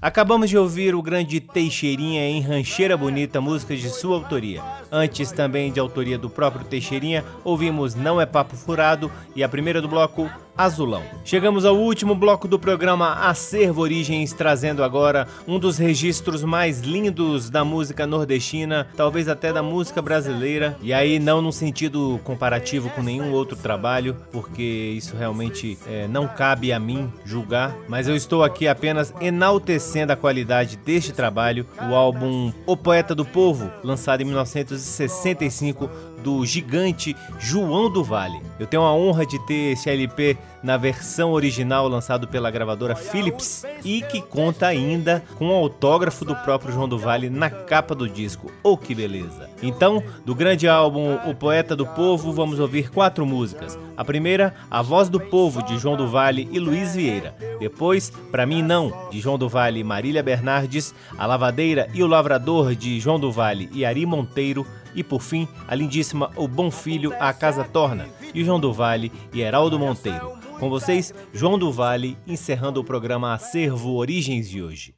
Acabamos 0.00 0.48
de 0.48 0.56
ouvir 0.56 0.94
o 0.94 1.02
grande 1.02 1.40
Teixeirinha 1.40 2.28
em 2.28 2.40
Rancheira 2.40 2.96
Bonita, 2.96 3.40
músicas 3.40 3.80
de 3.80 3.90
sua 3.90 4.14
autoria. 4.14 4.62
Antes, 4.92 5.32
também 5.32 5.72
de 5.72 5.80
autoria 5.80 6.16
do 6.16 6.30
próprio 6.30 6.64
Teixeirinha, 6.64 7.24
ouvimos 7.42 7.96
Não 7.96 8.20
é 8.20 8.26
Papo 8.26 8.54
Furado 8.54 9.10
e 9.34 9.42
a 9.42 9.48
primeira 9.48 9.82
do 9.82 9.88
bloco, 9.88 10.30
Azulão. 10.56 11.02
Chegamos 11.24 11.64
ao 11.64 11.76
último 11.76 12.14
bloco 12.14 12.48
do 12.48 12.58
programa 12.58 13.12
Acervo 13.14 13.82
Origens, 13.82 14.32
trazendo 14.32 14.82
agora 14.82 15.26
um 15.46 15.58
dos 15.58 15.76
registros 15.76 16.42
mais 16.42 16.80
lindos 16.80 17.50
da 17.50 17.64
música 17.64 18.06
nordestina, 18.06 18.86
talvez 18.96 19.28
até 19.28 19.52
da 19.52 19.62
música 19.62 20.00
brasileira, 20.00 20.76
e 20.80 20.94
aí 20.94 21.18
não 21.18 21.42
no 21.42 21.52
sentido 21.52 22.18
comparativo 22.24 22.88
com 22.90 23.02
nenhum 23.02 23.32
outro 23.32 23.56
trabalho, 23.56 24.16
porque 24.32 24.94
isso 24.96 25.16
realmente 25.16 25.76
é, 25.86 26.08
não 26.08 26.26
cabe 26.26 26.72
a 26.72 26.78
mim 26.78 27.12
julgar, 27.24 27.76
mas 27.88 28.08
eu 28.08 28.16
estou 28.16 28.42
aqui 28.42 28.66
apenas 28.66 29.12
enaltecendo 29.20 30.12
a 30.12 30.16
qualidade 30.16 30.76
deste 30.78 31.12
trabalho, 31.12 31.66
o 31.90 31.94
álbum 31.94 32.52
O 32.64 32.76
Poeta 32.76 33.14
do 33.14 33.24
Povo, 33.24 33.70
lançado 33.84 34.22
em 34.22 34.24
1965 34.24 35.90
do 36.22 36.44
gigante 36.44 37.16
João 37.38 37.90
do 37.90 38.02
Vale. 38.02 38.40
Eu 38.58 38.66
tenho 38.66 38.82
a 38.82 38.92
honra 38.94 39.26
de 39.26 39.38
ter 39.46 39.72
esse 39.72 39.88
LP 39.90 40.36
na 40.62 40.76
versão 40.76 41.32
original 41.32 41.86
lançado 41.86 42.26
pela 42.26 42.50
gravadora 42.50 42.96
Philips 42.96 43.64
e 43.84 44.02
que 44.02 44.20
conta 44.20 44.66
ainda 44.66 45.22
com 45.36 45.48
o 45.48 45.54
autógrafo 45.54 46.24
do 46.24 46.34
próprio 46.34 46.72
João 46.72 46.88
do 46.88 46.98
Vale 46.98 47.30
na 47.30 47.48
capa 47.48 47.94
do 47.94 48.08
disco. 48.08 48.50
Oh, 48.62 48.76
que 48.76 48.94
beleza! 48.94 49.48
Então, 49.62 50.02
do 50.24 50.34
grande 50.34 50.66
álbum 50.68 51.14
O 51.26 51.34
Poeta 51.34 51.76
do 51.76 51.86
Povo, 51.86 52.32
vamos 52.32 52.58
ouvir 52.58 52.90
quatro 52.90 53.24
músicas. 53.24 53.78
A 53.96 54.04
primeira, 54.04 54.54
A 54.70 54.82
Voz 54.82 55.08
do 55.08 55.20
Povo, 55.20 55.62
de 55.62 55.78
João 55.78 55.96
do 55.96 56.08
Vale 56.08 56.48
e 56.50 56.58
Luiz 56.58 56.94
Vieira. 56.94 57.34
Depois, 57.58 58.10
Pra 58.30 58.44
Mim 58.44 58.62
Não, 58.62 58.92
de 59.10 59.20
João 59.20 59.38
do 59.38 59.48
Vale 59.48 59.80
e 59.80 59.84
Marília 59.84 60.22
Bernardes. 60.22 60.94
A 61.16 61.26
Lavadeira 61.26 61.88
e 61.94 62.02
o 62.02 62.06
Lavrador, 62.06 62.74
de 62.74 62.98
João 63.00 63.18
do 63.18 63.30
Vale 63.30 63.70
e 63.72 63.84
Ari 63.84 64.04
Monteiro. 64.04 64.66
E 64.96 65.04
por 65.04 65.20
fim, 65.20 65.46
a 65.68 65.74
lindíssima 65.74 66.30
O 66.34 66.48
Bom 66.48 66.70
Filho, 66.70 67.12
A 67.20 67.30
Casa 67.32 67.62
Torna, 67.62 68.08
de 68.32 68.42
João 68.42 68.58
do 68.58 68.72
Vale 68.72 69.12
e 69.32 69.42
Heraldo 69.42 69.78
Monteiro. 69.78 70.32
Com 70.58 70.70
vocês, 70.70 71.12
João 71.34 71.58
do 71.58 71.70
Vale, 71.70 72.16
encerrando 72.26 72.80
o 72.80 72.84
programa 72.84 73.34
Acervo 73.34 73.94
Origens 73.94 74.48
de 74.48 74.62
hoje. 74.62 74.94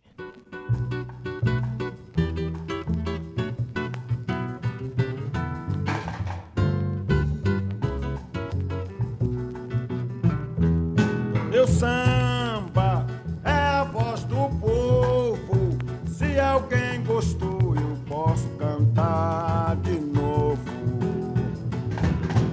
Meu 11.51 11.67
samba 11.67 13.05
é 13.45 13.51
a 13.51 13.83
voz 13.83 14.23
do 14.25 14.49
povo. 14.61 15.77
Se 16.07 16.39
alguém 16.39 17.03
gostou, 17.05 17.75
eu 17.75 17.99
posso 18.07 18.47
cantar. 18.51 19.68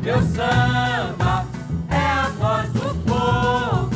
Meu 0.05 0.21
samba 0.21 1.47
é 1.89 1.95
a 1.95 2.29
voz 2.37 2.71
do 2.73 2.93
povo. 3.05 3.89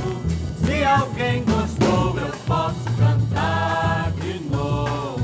Se 0.66 0.84
alguém 0.84 1.45
gostou, 1.45 2.18
eu 2.20 2.34
posso 2.47 2.84
cantar 2.97 4.12
de 4.14 4.39
novo. 4.49 5.22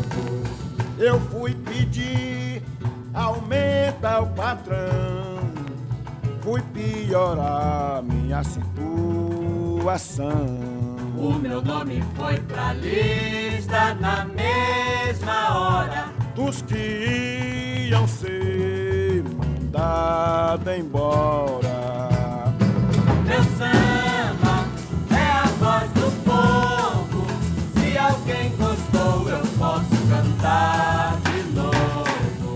Eu 1.00 1.20
fui 1.32 1.56
pedir 1.56 2.62
aumento 3.16 4.06
ao 4.06 4.28
patrão. 4.28 5.40
Fui 6.42 6.62
piorar 6.72 8.04
minha 8.04 8.44
situação. 8.44 9.08
O 11.18 11.34
meu 11.34 11.64
nome 11.64 12.04
foi 12.16 12.38
pra 12.42 12.74
lista 12.74 13.96
na 13.96 14.24
mesma 14.24 15.58
hora. 15.58 16.06
Dos 16.36 16.62
que 16.62 17.88
iam 17.90 18.08
ser 18.08 18.85
mandados 19.76 20.78
embora. 20.78 22.54
Meu 23.26 23.44
samba 23.44 24.66
é 25.12 25.26
a 25.32 25.46
voz 25.60 25.92
do 25.92 26.12
povo. 26.24 27.28
Se 27.76 27.98
alguém 27.98 28.56
gostou, 28.56 29.30
eu 29.30 29.42
posso 29.58 29.96
cantar 30.10 31.18
de 31.24 31.44
novo. 31.54 32.56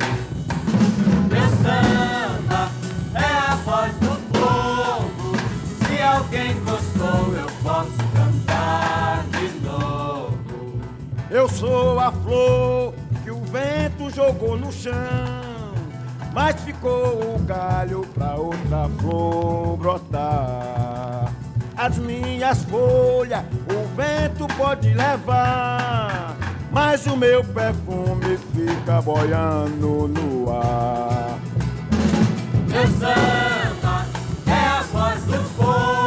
Meu 1.29 1.49
samba 1.63 2.71
é 3.13 3.51
a 3.51 3.55
voz 3.65 3.93
do 3.95 4.15
povo. 4.31 5.37
Se 5.85 6.01
alguém 6.01 6.53
gostou, 6.63 7.35
eu 7.35 7.47
posso 7.61 7.97
cantar 8.13 9.25
de 9.31 9.65
novo. 9.65 10.81
Eu 11.29 11.49
sou 11.49 11.99
a 11.99 12.11
flor 12.11 12.93
que 13.23 13.31
o 13.31 13.41
vento 13.41 14.09
jogou 14.09 14.57
no 14.57 14.71
chão, 14.71 14.93
mas 16.33 16.61
ficou 16.61 17.35
o 17.35 17.39
galho 17.45 18.05
pra 18.13 18.35
outra 18.35 18.89
flor 18.99 19.77
brotar. 19.77 21.33
As 21.75 21.97
minhas 21.97 22.63
folhas 22.65 23.43
o 23.67 23.95
vento 23.95 24.47
pode 24.57 24.93
levar, 24.93 26.35
mas 26.71 27.05
o 27.07 27.15
meu 27.15 27.43
perfume 27.43 28.37
fica 28.53 29.01
boiando 29.01 30.07
no 30.09 30.51
ar. 30.51 31.39
Meu 32.67 32.87
samba 32.87 34.05
é 34.45 34.67
a 34.67 34.81
voz 34.91 35.23
do 35.23 35.55
povo. 35.55 35.98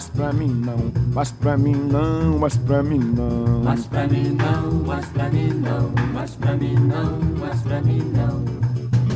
Mas 0.00 0.08
pra 0.08 0.32
mim 0.32 0.48
não, 0.64 0.92
mas 1.12 1.30
pra 1.30 1.58
mim 1.58 1.74
não, 1.74 2.38
mas 2.38 2.56
pra 2.56 2.82
mim 2.82 2.98
não. 2.98 3.62
Mas 3.62 3.86
pra 3.86 4.08
mim 4.08 4.34
não, 4.34 4.82
mas 4.86 5.06
pra 5.06 5.28
mim 5.28 5.48
não, 5.52 5.92
mas 6.14 6.30
pra 6.36 6.56
mim 6.56 6.74
não, 6.74 7.18
mas 7.38 7.60
pra 7.60 7.82
mim 7.82 8.02
não. 8.14 8.42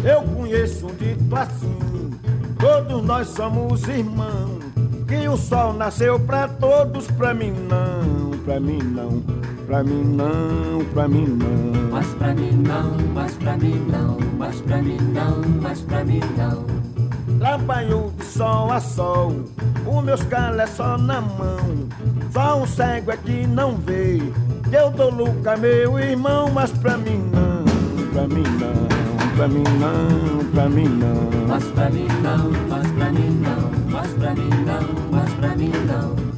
Eu 0.05 0.22
conheço 0.24 0.87
um 0.87 0.95
dito 0.95 1.35
assim, 1.35 2.11
todos 2.59 3.03
nós 3.03 3.28
somos 3.28 3.82
irmãos. 3.89 4.62
Que 5.09 5.26
o 5.26 5.39
sol 5.39 5.72
nasceu 5.72 6.20
pra 6.20 6.49
todos, 6.49 7.07
pra 7.12 7.32
mim 7.32 7.55
não, 7.66 8.39
pra 8.41 8.61
mim 8.61 8.82
não, 8.82 9.22
pra 9.66 9.82
mim 9.82 10.05
não, 10.05 10.85
pra 10.93 11.09
mim 11.09 11.26
não. 11.26 11.91
Mas 11.93 12.07
pra 12.09 12.35
mim 12.35 12.62
não, 12.62 12.93
mas 13.14 13.32
pra 13.37 13.57
mim 13.57 13.87
não, 13.91 14.18
mas 14.37 14.61
pra 14.61 14.82
mim 14.82 14.99
não, 15.14 15.41
mas 15.62 15.80
pra 15.80 16.05
mim 16.05 16.20
não. 16.37 16.74
Trabalho 17.39 18.12
de 18.18 18.24
sol 18.26 18.70
a 18.70 18.80
sol, 18.80 19.32
o 19.87 20.01
meus 20.01 20.22
calos 20.24 20.61
é 20.61 20.66
só 20.66 20.99
na 20.99 21.20
mão. 21.20 21.89
Só 22.32 22.61
um 22.62 22.66
cego 22.66 23.12
é 23.12 23.16
que 23.16 23.47
não 23.47 23.76
vê, 23.76 24.20
eu 24.72 24.91
dou 24.91 25.11
lucro 25.11 25.59
meu 25.59 25.99
irmão, 25.99 26.51
mas 26.51 26.72
pra 26.72 26.97
mim 26.97 27.22
não, 27.32 27.64
pra 28.12 28.26
mim 28.26 28.43
não, 28.59 29.37
pra 29.37 29.49
mim 29.49 29.64
não, 29.78 30.45
pra 30.53 30.68
mim 30.68 30.89
não. 30.89 31.47
Mas 31.47 31.64
pra 31.64 31.91
mim 31.91 32.09
não, 32.22 32.51
mas 32.68 32.91
pra 32.91 33.12
mim 33.12 33.41
não, 33.41 33.70
mas 33.91 34.12
pra 34.14 34.35
mim 34.35 34.51
não, 34.66 35.11
mas 35.12 35.32
pra 35.35 35.57
mim 35.57 35.72
não. 35.87 36.34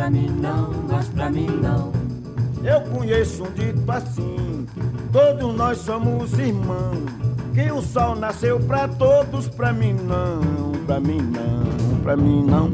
Pra 0.00 0.08
mim 0.08 0.30
não, 0.40 0.70
mas 0.88 1.08
pra 1.08 1.30
mim 1.30 1.46
não. 1.60 1.92
Eu 2.64 2.80
conheço 2.90 3.44
um 3.44 3.52
dito 3.52 3.92
assim, 3.92 4.66
todos 5.12 5.54
nós 5.54 5.76
somos 5.76 6.32
irmãos. 6.38 7.04
Que 7.52 7.70
o 7.70 7.82
sol 7.82 8.16
nasceu 8.16 8.58
pra 8.60 8.88
todos, 8.88 9.46
pra 9.48 9.74
mim 9.74 9.92
não, 9.92 10.72
pra 10.86 11.00
mim 11.00 11.20
não, 11.20 11.98
pra 12.02 12.16
mim 12.16 12.42
não, 12.46 12.70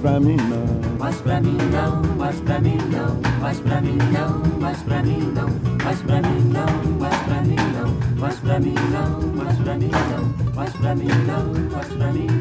pra 0.00 0.18
mim 0.18 0.36
não. 0.36 0.80
Mas 0.98 1.16
pra 1.16 1.38
mim 1.42 1.58
não, 1.70 2.02
mas 2.16 2.40
pra 2.40 2.58
mim 2.60 2.78
não, 2.90 3.20
mas 3.40 3.60
pra 3.60 3.80
mim 3.82 3.98
não, 4.10 4.40
mas 4.58 4.78
pra 4.78 5.02
mim 5.02 5.18
não, 5.34 5.52
mas 5.82 5.98
pra 6.02 6.22
mim 6.22 6.50
não, 6.50 6.66
mas 6.98 7.18
pra 7.20 7.42
mim 7.42 7.56
não, 7.74 8.16
mas 8.18 8.36
pra 8.36 8.58
mim 8.58 8.74
não, 8.90 9.20
mas 9.36 9.56
pra 9.58 9.76
mim 9.76 9.90
não, 9.90 10.54
mas 10.54 10.72
pra 10.72 10.94
mim 10.94 11.08
não, 11.26 11.70
mas 11.74 11.86
pra 11.88 12.12
mim 12.12 12.26
não, 12.26 12.39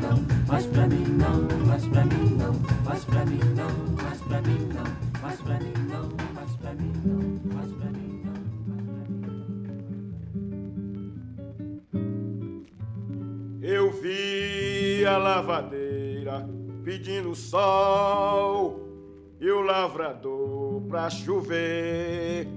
o 20.10 20.12
lavrador 20.12 20.82
pra 20.89 21.10
chover. 21.10 22.47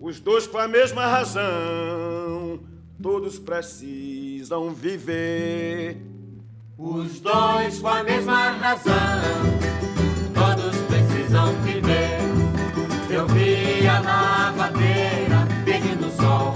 Os 0.00 0.18
dois 0.20 0.46
com 0.46 0.58
a 0.58 0.66
mesma 0.66 1.06
razão, 1.06 2.60
todos 3.00 3.38
precisam 3.38 4.70
viver. 4.70 5.98
Os 6.78 7.20
dois 7.20 7.78
com 7.78 7.88
a 7.88 8.02
mesma 8.02 8.52
razão, 8.52 8.92
todos 10.34 10.76
precisam 10.88 11.52
viver. 11.62 12.18
Eu 13.10 13.26
vi 13.28 13.86
a 13.86 14.00
lavadeira 14.00 15.46
pedindo 15.64 16.10
sol 16.16 16.54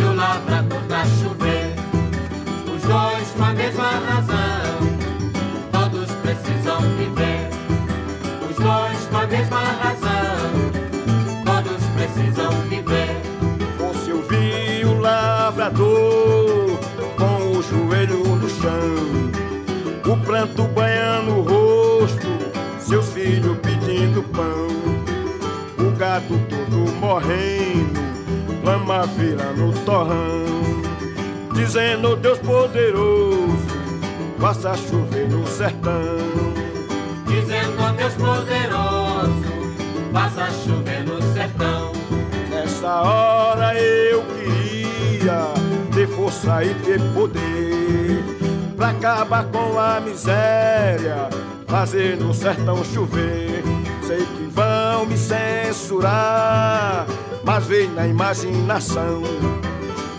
e 0.00 0.02
o 0.02 0.14
lavrador 0.14 0.82
pra 0.88 1.04
chover. 1.04 1.74
Os 2.74 2.82
dois 2.82 3.30
com 3.36 3.44
a 3.44 3.52
mesma 3.52 3.90
razão, 3.90 4.43
o 26.14 26.20
gato 26.20 26.38
todo 26.48 26.92
morrendo, 27.00 28.00
lama 28.62 29.04
virando 29.06 29.72
torrão, 29.84 30.44
dizendo 31.54 32.14
Deus 32.14 32.38
poderoso, 32.38 33.58
faça 34.38 34.76
chover 34.76 35.28
no 35.28 35.44
sertão. 35.46 35.92
Dizendo 37.26 37.96
Deus 37.96 38.14
poderoso, 38.14 39.42
faça 40.12 40.50
chover 40.64 41.04
no 41.04 41.20
sertão. 41.34 41.92
Nessa 42.48 43.02
hora 43.02 43.74
eu 43.80 44.22
queria 44.22 45.52
ter 45.92 46.06
força 46.08 46.64
e 46.64 46.74
ter 46.74 47.00
poder 47.12 48.22
pra 48.76 48.90
acabar 48.90 49.44
com 49.46 49.78
a 49.78 50.00
miséria, 50.00 51.28
fazer 51.66 52.16
no 52.18 52.32
sertão 52.32 52.84
chover. 52.84 53.64
Sei 54.06 54.18
que 54.18 54.43
vão 55.04 55.06
me 55.06 55.18
censurar, 55.18 57.06
mas 57.44 57.66
vem 57.66 57.88
na 57.90 58.06
imaginação. 58.06 59.22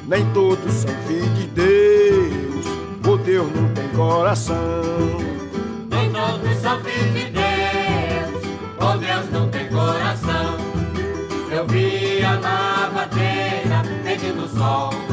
Nem 0.07 0.23
todos 0.31 0.71
são 0.73 0.93
filhos 1.07 1.36
de 1.36 1.47
Deus, 1.47 2.65
o 3.07 3.17
Deus 3.17 3.47
não 3.55 3.67
tem 3.69 3.88
coração. 3.89 4.55
Nem 5.89 6.11
todos 6.11 6.57
são 6.61 6.79
filhos 6.81 7.13
de 7.13 7.31
Deus, 7.31 8.43
oh 8.79 8.97
Deus 8.97 9.31
não 9.31 9.49
tem 9.49 9.67
coração. 9.69 10.57
Eu 11.51 11.65
vi 11.67 12.23
a 12.23 12.39
lavadeira 12.39 13.81
pedindo 14.03 14.47
sol 14.47 15.05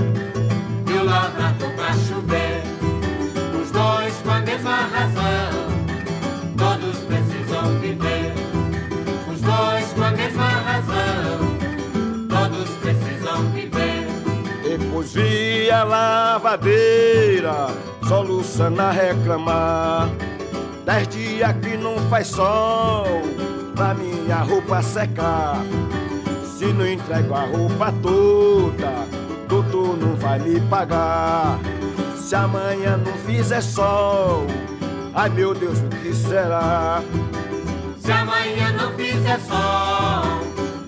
Vi 15.12 15.70
a 15.70 15.84
lavadeira, 15.84 17.66
soluçando 18.08 18.80
a 18.80 18.90
reclamar. 18.90 20.08
Dez 20.86 21.06
dias 21.08 21.54
que 21.62 21.76
não 21.76 21.98
faz 22.08 22.28
sol, 22.28 23.04
pra 23.76 23.92
minha 23.92 24.36
roupa 24.36 24.82
secar. 24.82 25.56
Se 26.56 26.64
não 26.72 26.86
entrego 26.86 27.34
a 27.34 27.42
roupa 27.42 27.92
toda, 28.00 29.06
doutor 29.48 29.98
não 29.98 30.16
vai 30.16 30.38
me 30.38 30.58
pagar. 30.62 31.58
Se 32.16 32.34
amanhã 32.34 32.96
não 32.96 33.12
fizer 33.26 33.60
sol, 33.60 34.46
ai 35.12 35.28
meu 35.28 35.52
Deus, 35.52 35.78
o 35.78 35.88
que 35.88 36.14
será? 36.14 37.02
Se 37.98 38.10
amanhã 38.10 38.72
não 38.72 38.90
fizer 38.94 39.38
sol, 39.40 40.40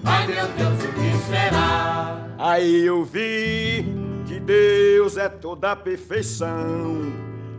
ai 0.02 0.26
meu 0.26 0.46
Deus, 0.56 0.82
o 0.82 0.88
que 0.94 1.14
será? 1.28 2.16
Aí 2.38 2.86
eu 2.86 3.04
vi 3.04 4.03
Deus 4.44 5.16
é 5.16 5.28
toda 5.28 5.72
a 5.72 5.76
perfeição. 5.76 7.12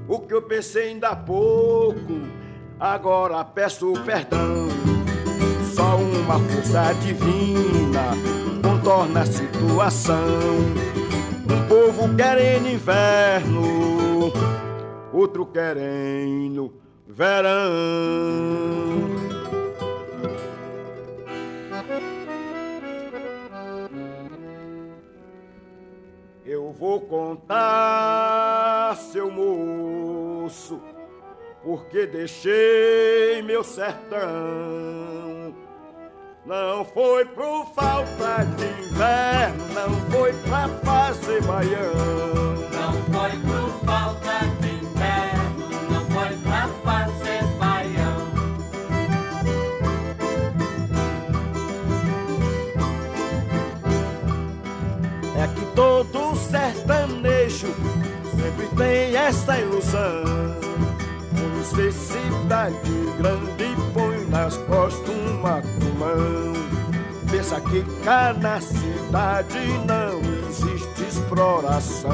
O 0.07 0.19
que 0.19 0.33
eu 0.33 0.41
pensei 0.41 0.89
ainda 0.89 1.09
há 1.09 1.15
pouco, 1.15 2.21
agora 2.79 3.43
peço 3.43 3.91
perdão. 4.05 4.67
Só 5.73 5.97
uma 5.97 6.39
força 6.39 6.93
divina 7.01 8.11
contorna 8.61 9.21
a 9.21 9.25
situação. 9.25 10.59
Um 11.49 11.67
povo 11.67 12.15
querendo 12.15 12.67
inverno, 12.67 14.31
outro 15.11 15.45
querendo 15.45 16.71
verão. 17.07 17.55
Vou 26.77 27.01
contar, 27.01 27.35
seu 29.11 29.31
moço, 29.31 30.81
porque 31.63 32.05
deixei 32.05 33.41
meu 33.41 33.63
sertão. 33.63 35.55
Não 36.45 36.85
foi 36.85 37.25
por 37.25 37.65
falta 37.73 38.45
de 38.57 38.65
inverno, 38.83 39.65
não 39.73 39.89
foi 40.11 40.31
pra 40.43 40.67
fazer 40.83 41.41
baião. 41.43 42.55
Não 42.71 42.93
foi 43.11 43.31
por 43.39 43.69
falta 43.83 44.45
de 44.61 44.69
inverno, 44.75 45.67
não 45.89 46.05
foi 46.05 46.37
pra 46.37 46.67
fazer 46.83 47.43
baião. 47.57 48.35
É 55.37 55.47
que 55.47 55.65
todo 55.75 56.35
sempre 57.59 58.67
tem 58.75 59.15
essa 59.15 59.57
ilusão. 59.59 60.23
Necessidade 61.57 62.77
grande 63.17 63.75
põe 63.93 64.25
nas 64.27 64.57
costas 64.57 65.09
um 65.09 65.41
macumão. 65.41 66.53
Pensa 67.31 67.59
que 67.61 67.83
cá 68.03 68.33
na 68.33 68.61
cidade 68.61 69.59
não 69.85 70.19
existe 70.47 71.03
exploração. 71.03 72.11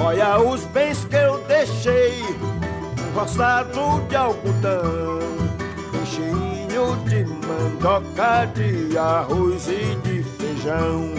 Olha 0.00 0.38
os 0.38 0.64
bens 0.66 1.04
que 1.04 1.16
eu 1.16 1.38
deixei, 1.46 2.24
roçado 3.14 4.00
de 4.08 4.16
algodão, 4.16 5.18
cheinho 6.06 6.96
de 7.04 7.27
mandioca, 7.48 8.46
de 8.54 8.98
arroz 8.98 9.68
e 9.68 9.96
de 10.02 10.18
paixão. 10.68 11.14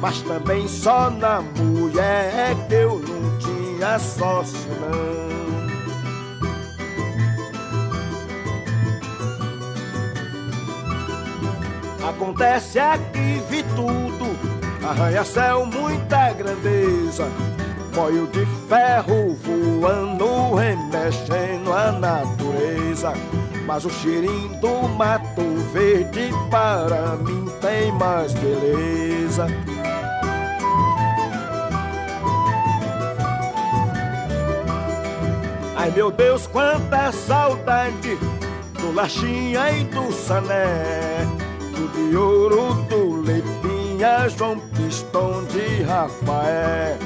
Mas 0.00 0.20
também 0.22 0.68
só 0.68 1.10
na 1.10 1.40
mulher 1.40 2.32
é 2.34 2.54
que 2.68 2.74
eu 2.74 3.00
não 3.00 3.38
tinha 3.38 3.98
sócio, 3.98 4.70
não. 4.80 5.26
Acontece 12.08 12.78
aqui, 12.78 13.42
vi 13.50 13.62
tudo, 13.74 14.86
arranha-céu, 14.86 15.66
muita 15.66 16.32
grandeza. 16.32 17.28
Boio 17.94 18.26
de 18.26 18.46
ferro 18.68 19.34
voando, 19.42 20.54
remexendo 20.54 21.72
a 21.72 21.92
natureza. 21.92 23.12
Mas 23.66 23.84
o 23.84 23.90
cheirinho 23.90 24.60
do 24.60 24.88
mato 24.88 25.25
verde 25.76 26.30
para 26.50 27.16
mim 27.16 27.44
tem 27.60 27.92
mais 27.92 28.32
beleza. 28.32 29.46
Ai 35.76 35.90
meu 35.90 36.10
Deus, 36.10 36.46
quanta 36.46 37.12
saudade 37.12 38.16
do 38.80 38.94
Lachinha 38.94 39.70
e 39.70 39.84
do 39.84 40.10
Sané, 40.12 41.26
do 41.74 41.88
de 41.92 42.16
ouro, 42.16 42.72
do 42.88 43.20
Leipinha, 43.20 44.30
João 44.30 44.58
Pistão 44.58 45.44
de 45.44 45.82
Rafael. 45.82 46.96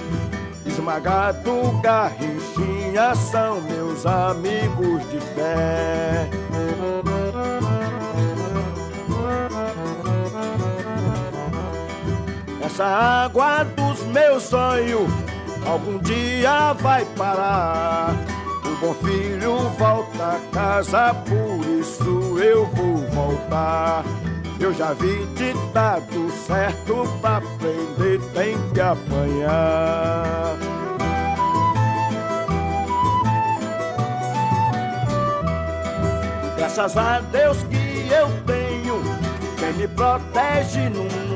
Esmagado, 0.65 1.81
Garrinchinha 1.83 3.17
são 3.17 3.61
meus 3.63 4.07
amigos 4.07 5.03
de 5.11 5.19
fé. 5.35 6.40
Essa 12.73 12.85
água 12.85 13.65
dos 13.65 14.05
meus 14.05 14.45
sonhos 14.45 15.11
algum 15.67 15.99
dia 15.99 16.73
vai 16.75 17.05
parar. 17.17 18.15
O 18.65 18.77
bom 18.77 18.95
filho 18.95 19.59
volta 19.77 20.37
a 20.37 20.41
casa, 20.55 21.13
por 21.15 21.67
isso 21.69 22.39
eu 22.39 22.67
vou 22.67 22.99
voltar. 23.11 24.05
Eu 24.61 24.73
já 24.73 24.93
vi 24.93 25.27
ditado 25.35 26.31
certo 26.47 27.09
pra 27.21 27.39
aprender 27.39 28.21
tem 28.35 28.57
que 28.73 28.81
apanhar. 28.81 30.57
Graças 36.57 36.97
a 36.97 37.21
Deus 37.33 37.59
que 37.65 38.09
eu 38.13 38.29
tenho 38.47 39.03
quem 39.59 39.73
me 39.73 39.89
protege 39.89 40.89
mundo. 40.89 41.30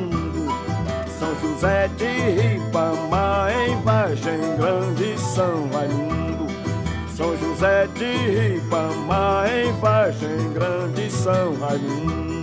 São 1.18 1.34
José 1.40 1.88
de 1.96 2.04
Ribamar, 2.04 3.52
em 3.52 3.80
Vargem 3.82 4.56
Grande, 4.56 5.18
São 5.18 5.68
Raimundo. 5.72 6.46
São 7.16 7.36
José 7.36 7.86
de 7.94 8.04
Ribamar, 8.04 9.48
em 9.48 9.72
Vargem 9.80 10.52
Grande, 10.52 11.10
São 11.10 11.54
Raimundo. 11.60 12.33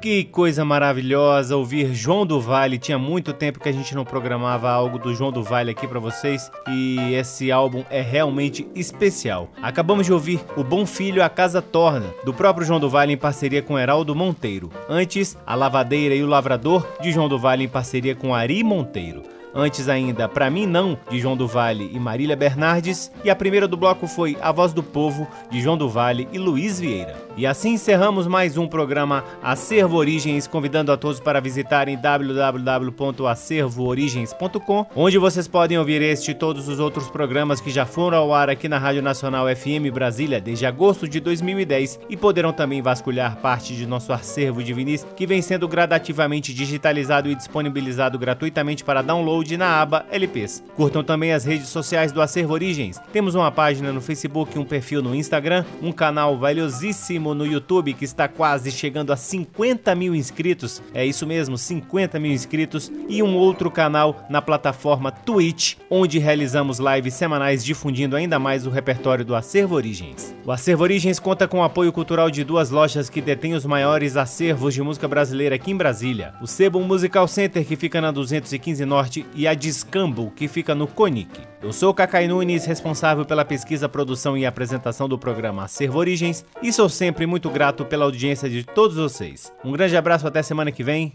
Que 0.00 0.24
coisa 0.24 0.64
maravilhosa 0.64 1.58
ouvir 1.58 1.94
João 1.94 2.24
do 2.24 2.40
Vale. 2.40 2.78
Tinha 2.78 2.98
muito 2.98 3.34
tempo 3.34 3.60
que 3.60 3.68
a 3.68 3.72
gente 3.72 3.94
não 3.94 4.02
programava 4.02 4.70
algo 4.70 4.98
do 4.98 5.14
João 5.14 5.30
do 5.30 5.42
Vale 5.42 5.72
aqui 5.72 5.86
pra 5.86 6.00
vocês 6.00 6.50
e 6.66 7.12
esse 7.12 7.52
álbum 7.52 7.84
é 7.90 8.00
realmente 8.00 8.66
especial. 8.74 9.50
Acabamos 9.60 10.06
de 10.06 10.12
ouvir 10.12 10.40
O 10.56 10.64
Bom 10.64 10.86
Filho 10.86 11.22
a 11.22 11.28
Casa 11.28 11.60
Torna, 11.60 12.06
do 12.24 12.32
próprio 12.32 12.66
João 12.66 12.80
do 12.80 12.88
Vale 12.88 13.12
em 13.12 13.18
parceria 13.18 13.60
com 13.60 13.78
Heraldo 13.78 14.14
Monteiro. 14.14 14.70
Antes, 14.88 15.36
A 15.46 15.54
Lavadeira 15.54 16.14
e 16.14 16.22
o 16.22 16.26
Lavrador, 16.26 16.86
de 17.02 17.12
João 17.12 17.28
do 17.28 17.38
Vale 17.38 17.64
em 17.64 17.68
parceria 17.68 18.14
com 18.14 18.34
Ari 18.34 18.64
Monteiro. 18.64 19.22
Antes 19.54 19.88
ainda, 19.88 20.28
Pra 20.28 20.48
Mim 20.48 20.64
Não, 20.64 20.96
de 21.10 21.18
João 21.18 21.36
do 21.36 21.46
Vale 21.46 21.90
e 21.92 21.98
Marília 21.98 22.36
Bernardes. 22.36 23.10
E 23.24 23.30
a 23.30 23.36
primeira 23.36 23.66
do 23.66 23.76
bloco 23.76 24.06
foi 24.06 24.36
A 24.40 24.52
Voz 24.52 24.72
do 24.72 24.82
Povo, 24.82 25.26
de 25.50 25.60
João 25.60 25.76
do 25.76 25.88
Vale 25.88 26.28
e 26.32 26.38
Luiz 26.38 26.78
Vieira. 26.78 27.16
E 27.36 27.46
assim 27.46 27.74
encerramos 27.74 28.26
mais 28.26 28.56
um 28.56 28.66
programa 28.66 29.22
Acervo 29.42 29.96
Origens, 29.96 30.48
convidando 30.48 30.90
a 30.92 30.96
todos 30.96 31.20
para 31.20 31.38
visitarem 31.40 31.96
www.acervoorigens.com, 31.96 34.86
onde 34.96 35.16
vocês 35.16 35.46
podem 35.46 35.78
ouvir 35.78 36.02
este 36.02 36.32
e 36.32 36.34
todos 36.34 36.66
os 36.68 36.80
outros 36.80 37.08
programas 37.08 37.60
que 37.60 37.70
já 37.70 37.86
foram 37.86 38.18
ao 38.18 38.34
ar 38.34 38.50
aqui 38.50 38.68
na 38.68 38.78
Rádio 38.78 39.00
Nacional 39.00 39.46
FM 39.46 39.92
Brasília 39.92 40.40
desde 40.40 40.66
agosto 40.66 41.06
de 41.08 41.20
2010 41.20 42.00
e 42.10 42.16
poderão 42.16 42.52
também 42.52 42.82
vasculhar 42.82 43.36
parte 43.36 43.76
de 43.76 43.86
nosso 43.86 44.12
acervo 44.12 44.60
de 44.62 44.74
vinis 44.74 45.06
que 45.16 45.26
vem 45.26 45.40
sendo 45.40 45.66
gradativamente 45.68 46.52
digitalizado 46.52 47.30
e 47.30 47.34
disponibilizado 47.34 48.18
gratuitamente 48.18 48.84
para 48.84 49.00
download 49.02 49.56
na 49.56 49.80
aba 49.80 50.04
LPs. 50.10 50.62
Curtam 50.74 51.04
também 51.04 51.32
as 51.32 51.44
redes 51.44 51.68
sociais 51.68 52.10
do 52.12 52.20
Acervo 52.20 52.54
Origens. 52.54 53.00
Temos 53.12 53.34
uma 53.34 53.50
página 53.52 53.92
no 53.92 54.00
Facebook, 54.00 54.58
um 54.58 54.64
perfil 54.64 55.00
no 55.00 55.14
Instagram, 55.14 55.64
um 55.80 55.92
canal 55.92 56.36
valiosíssimo 56.36 57.20
no 57.34 57.46
YouTube 57.46 57.94
que 57.94 58.04
está 58.04 58.28
quase 58.28 58.70
chegando 58.70 59.12
a 59.12 59.16
50 59.16 59.94
mil 59.94 60.14
inscritos. 60.14 60.82
É 60.92 61.04
isso 61.04 61.26
mesmo, 61.26 61.56
50 61.56 62.18
mil 62.18 62.32
inscritos. 62.32 62.90
E 63.08 63.22
um 63.22 63.36
outro 63.36 63.70
canal 63.70 64.26
na 64.28 64.42
plataforma 64.42 65.10
Twitch, 65.10 65.76
onde 65.90 66.18
realizamos 66.18 66.78
lives 66.78 67.14
semanais 67.14 67.64
difundindo 67.64 68.16
ainda 68.16 68.38
mais 68.38 68.66
o 68.66 68.70
repertório 68.70 69.24
do 69.24 69.34
Acervo 69.34 69.74
Origens. 69.74 70.34
O 70.44 70.52
Acervo 70.52 70.82
Origens 70.82 71.18
conta 71.18 71.46
com 71.46 71.58
o 71.58 71.62
apoio 71.62 71.92
cultural 71.92 72.30
de 72.30 72.44
duas 72.44 72.70
lojas 72.70 73.10
que 73.10 73.20
detêm 73.20 73.54
os 73.54 73.64
maiores 73.64 74.16
acervos 74.16 74.74
de 74.74 74.82
música 74.82 75.06
brasileira 75.06 75.54
aqui 75.54 75.70
em 75.70 75.76
Brasília. 75.76 76.34
O 76.40 76.46
Sebo 76.46 76.80
Musical 76.80 77.26
Center, 77.28 77.64
que 77.64 77.76
fica 77.76 78.00
na 78.00 78.10
215 78.10 78.84
Norte, 78.84 79.26
e 79.34 79.46
a 79.46 79.54
Discambo, 79.54 80.32
que 80.34 80.48
fica 80.48 80.74
no 80.74 80.86
Conic. 80.86 81.49
Eu 81.62 81.74
sou 81.74 81.92
Cacai 81.92 82.26
Nunes, 82.26 82.64
responsável 82.64 83.24
pela 83.24 83.44
pesquisa, 83.44 83.86
produção 83.86 84.36
e 84.36 84.46
apresentação 84.46 85.06
do 85.06 85.18
programa 85.18 85.64
Acervo 85.64 85.98
Origens, 85.98 86.44
e 86.62 86.72
sou 86.72 86.88
sempre 86.88 87.26
muito 87.26 87.50
grato 87.50 87.84
pela 87.84 88.06
audiência 88.06 88.48
de 88.48 88.64
todos 88.64 88.96
vocês. 88.96 89.52
Um 89.62 89.72
grande 89.72 89.94
abraço 89.94 90.26
até 90.26 90.42
semana 90.42 90.72
que 90.72 90.82
vem. 90.82 91.12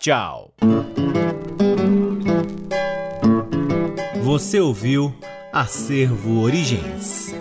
Tchau. 0.00 0.52
Você 4.20 4.58
ouviu 4.58 5.14
Acervo 5.52 6.40
Origens. 6.40 7.32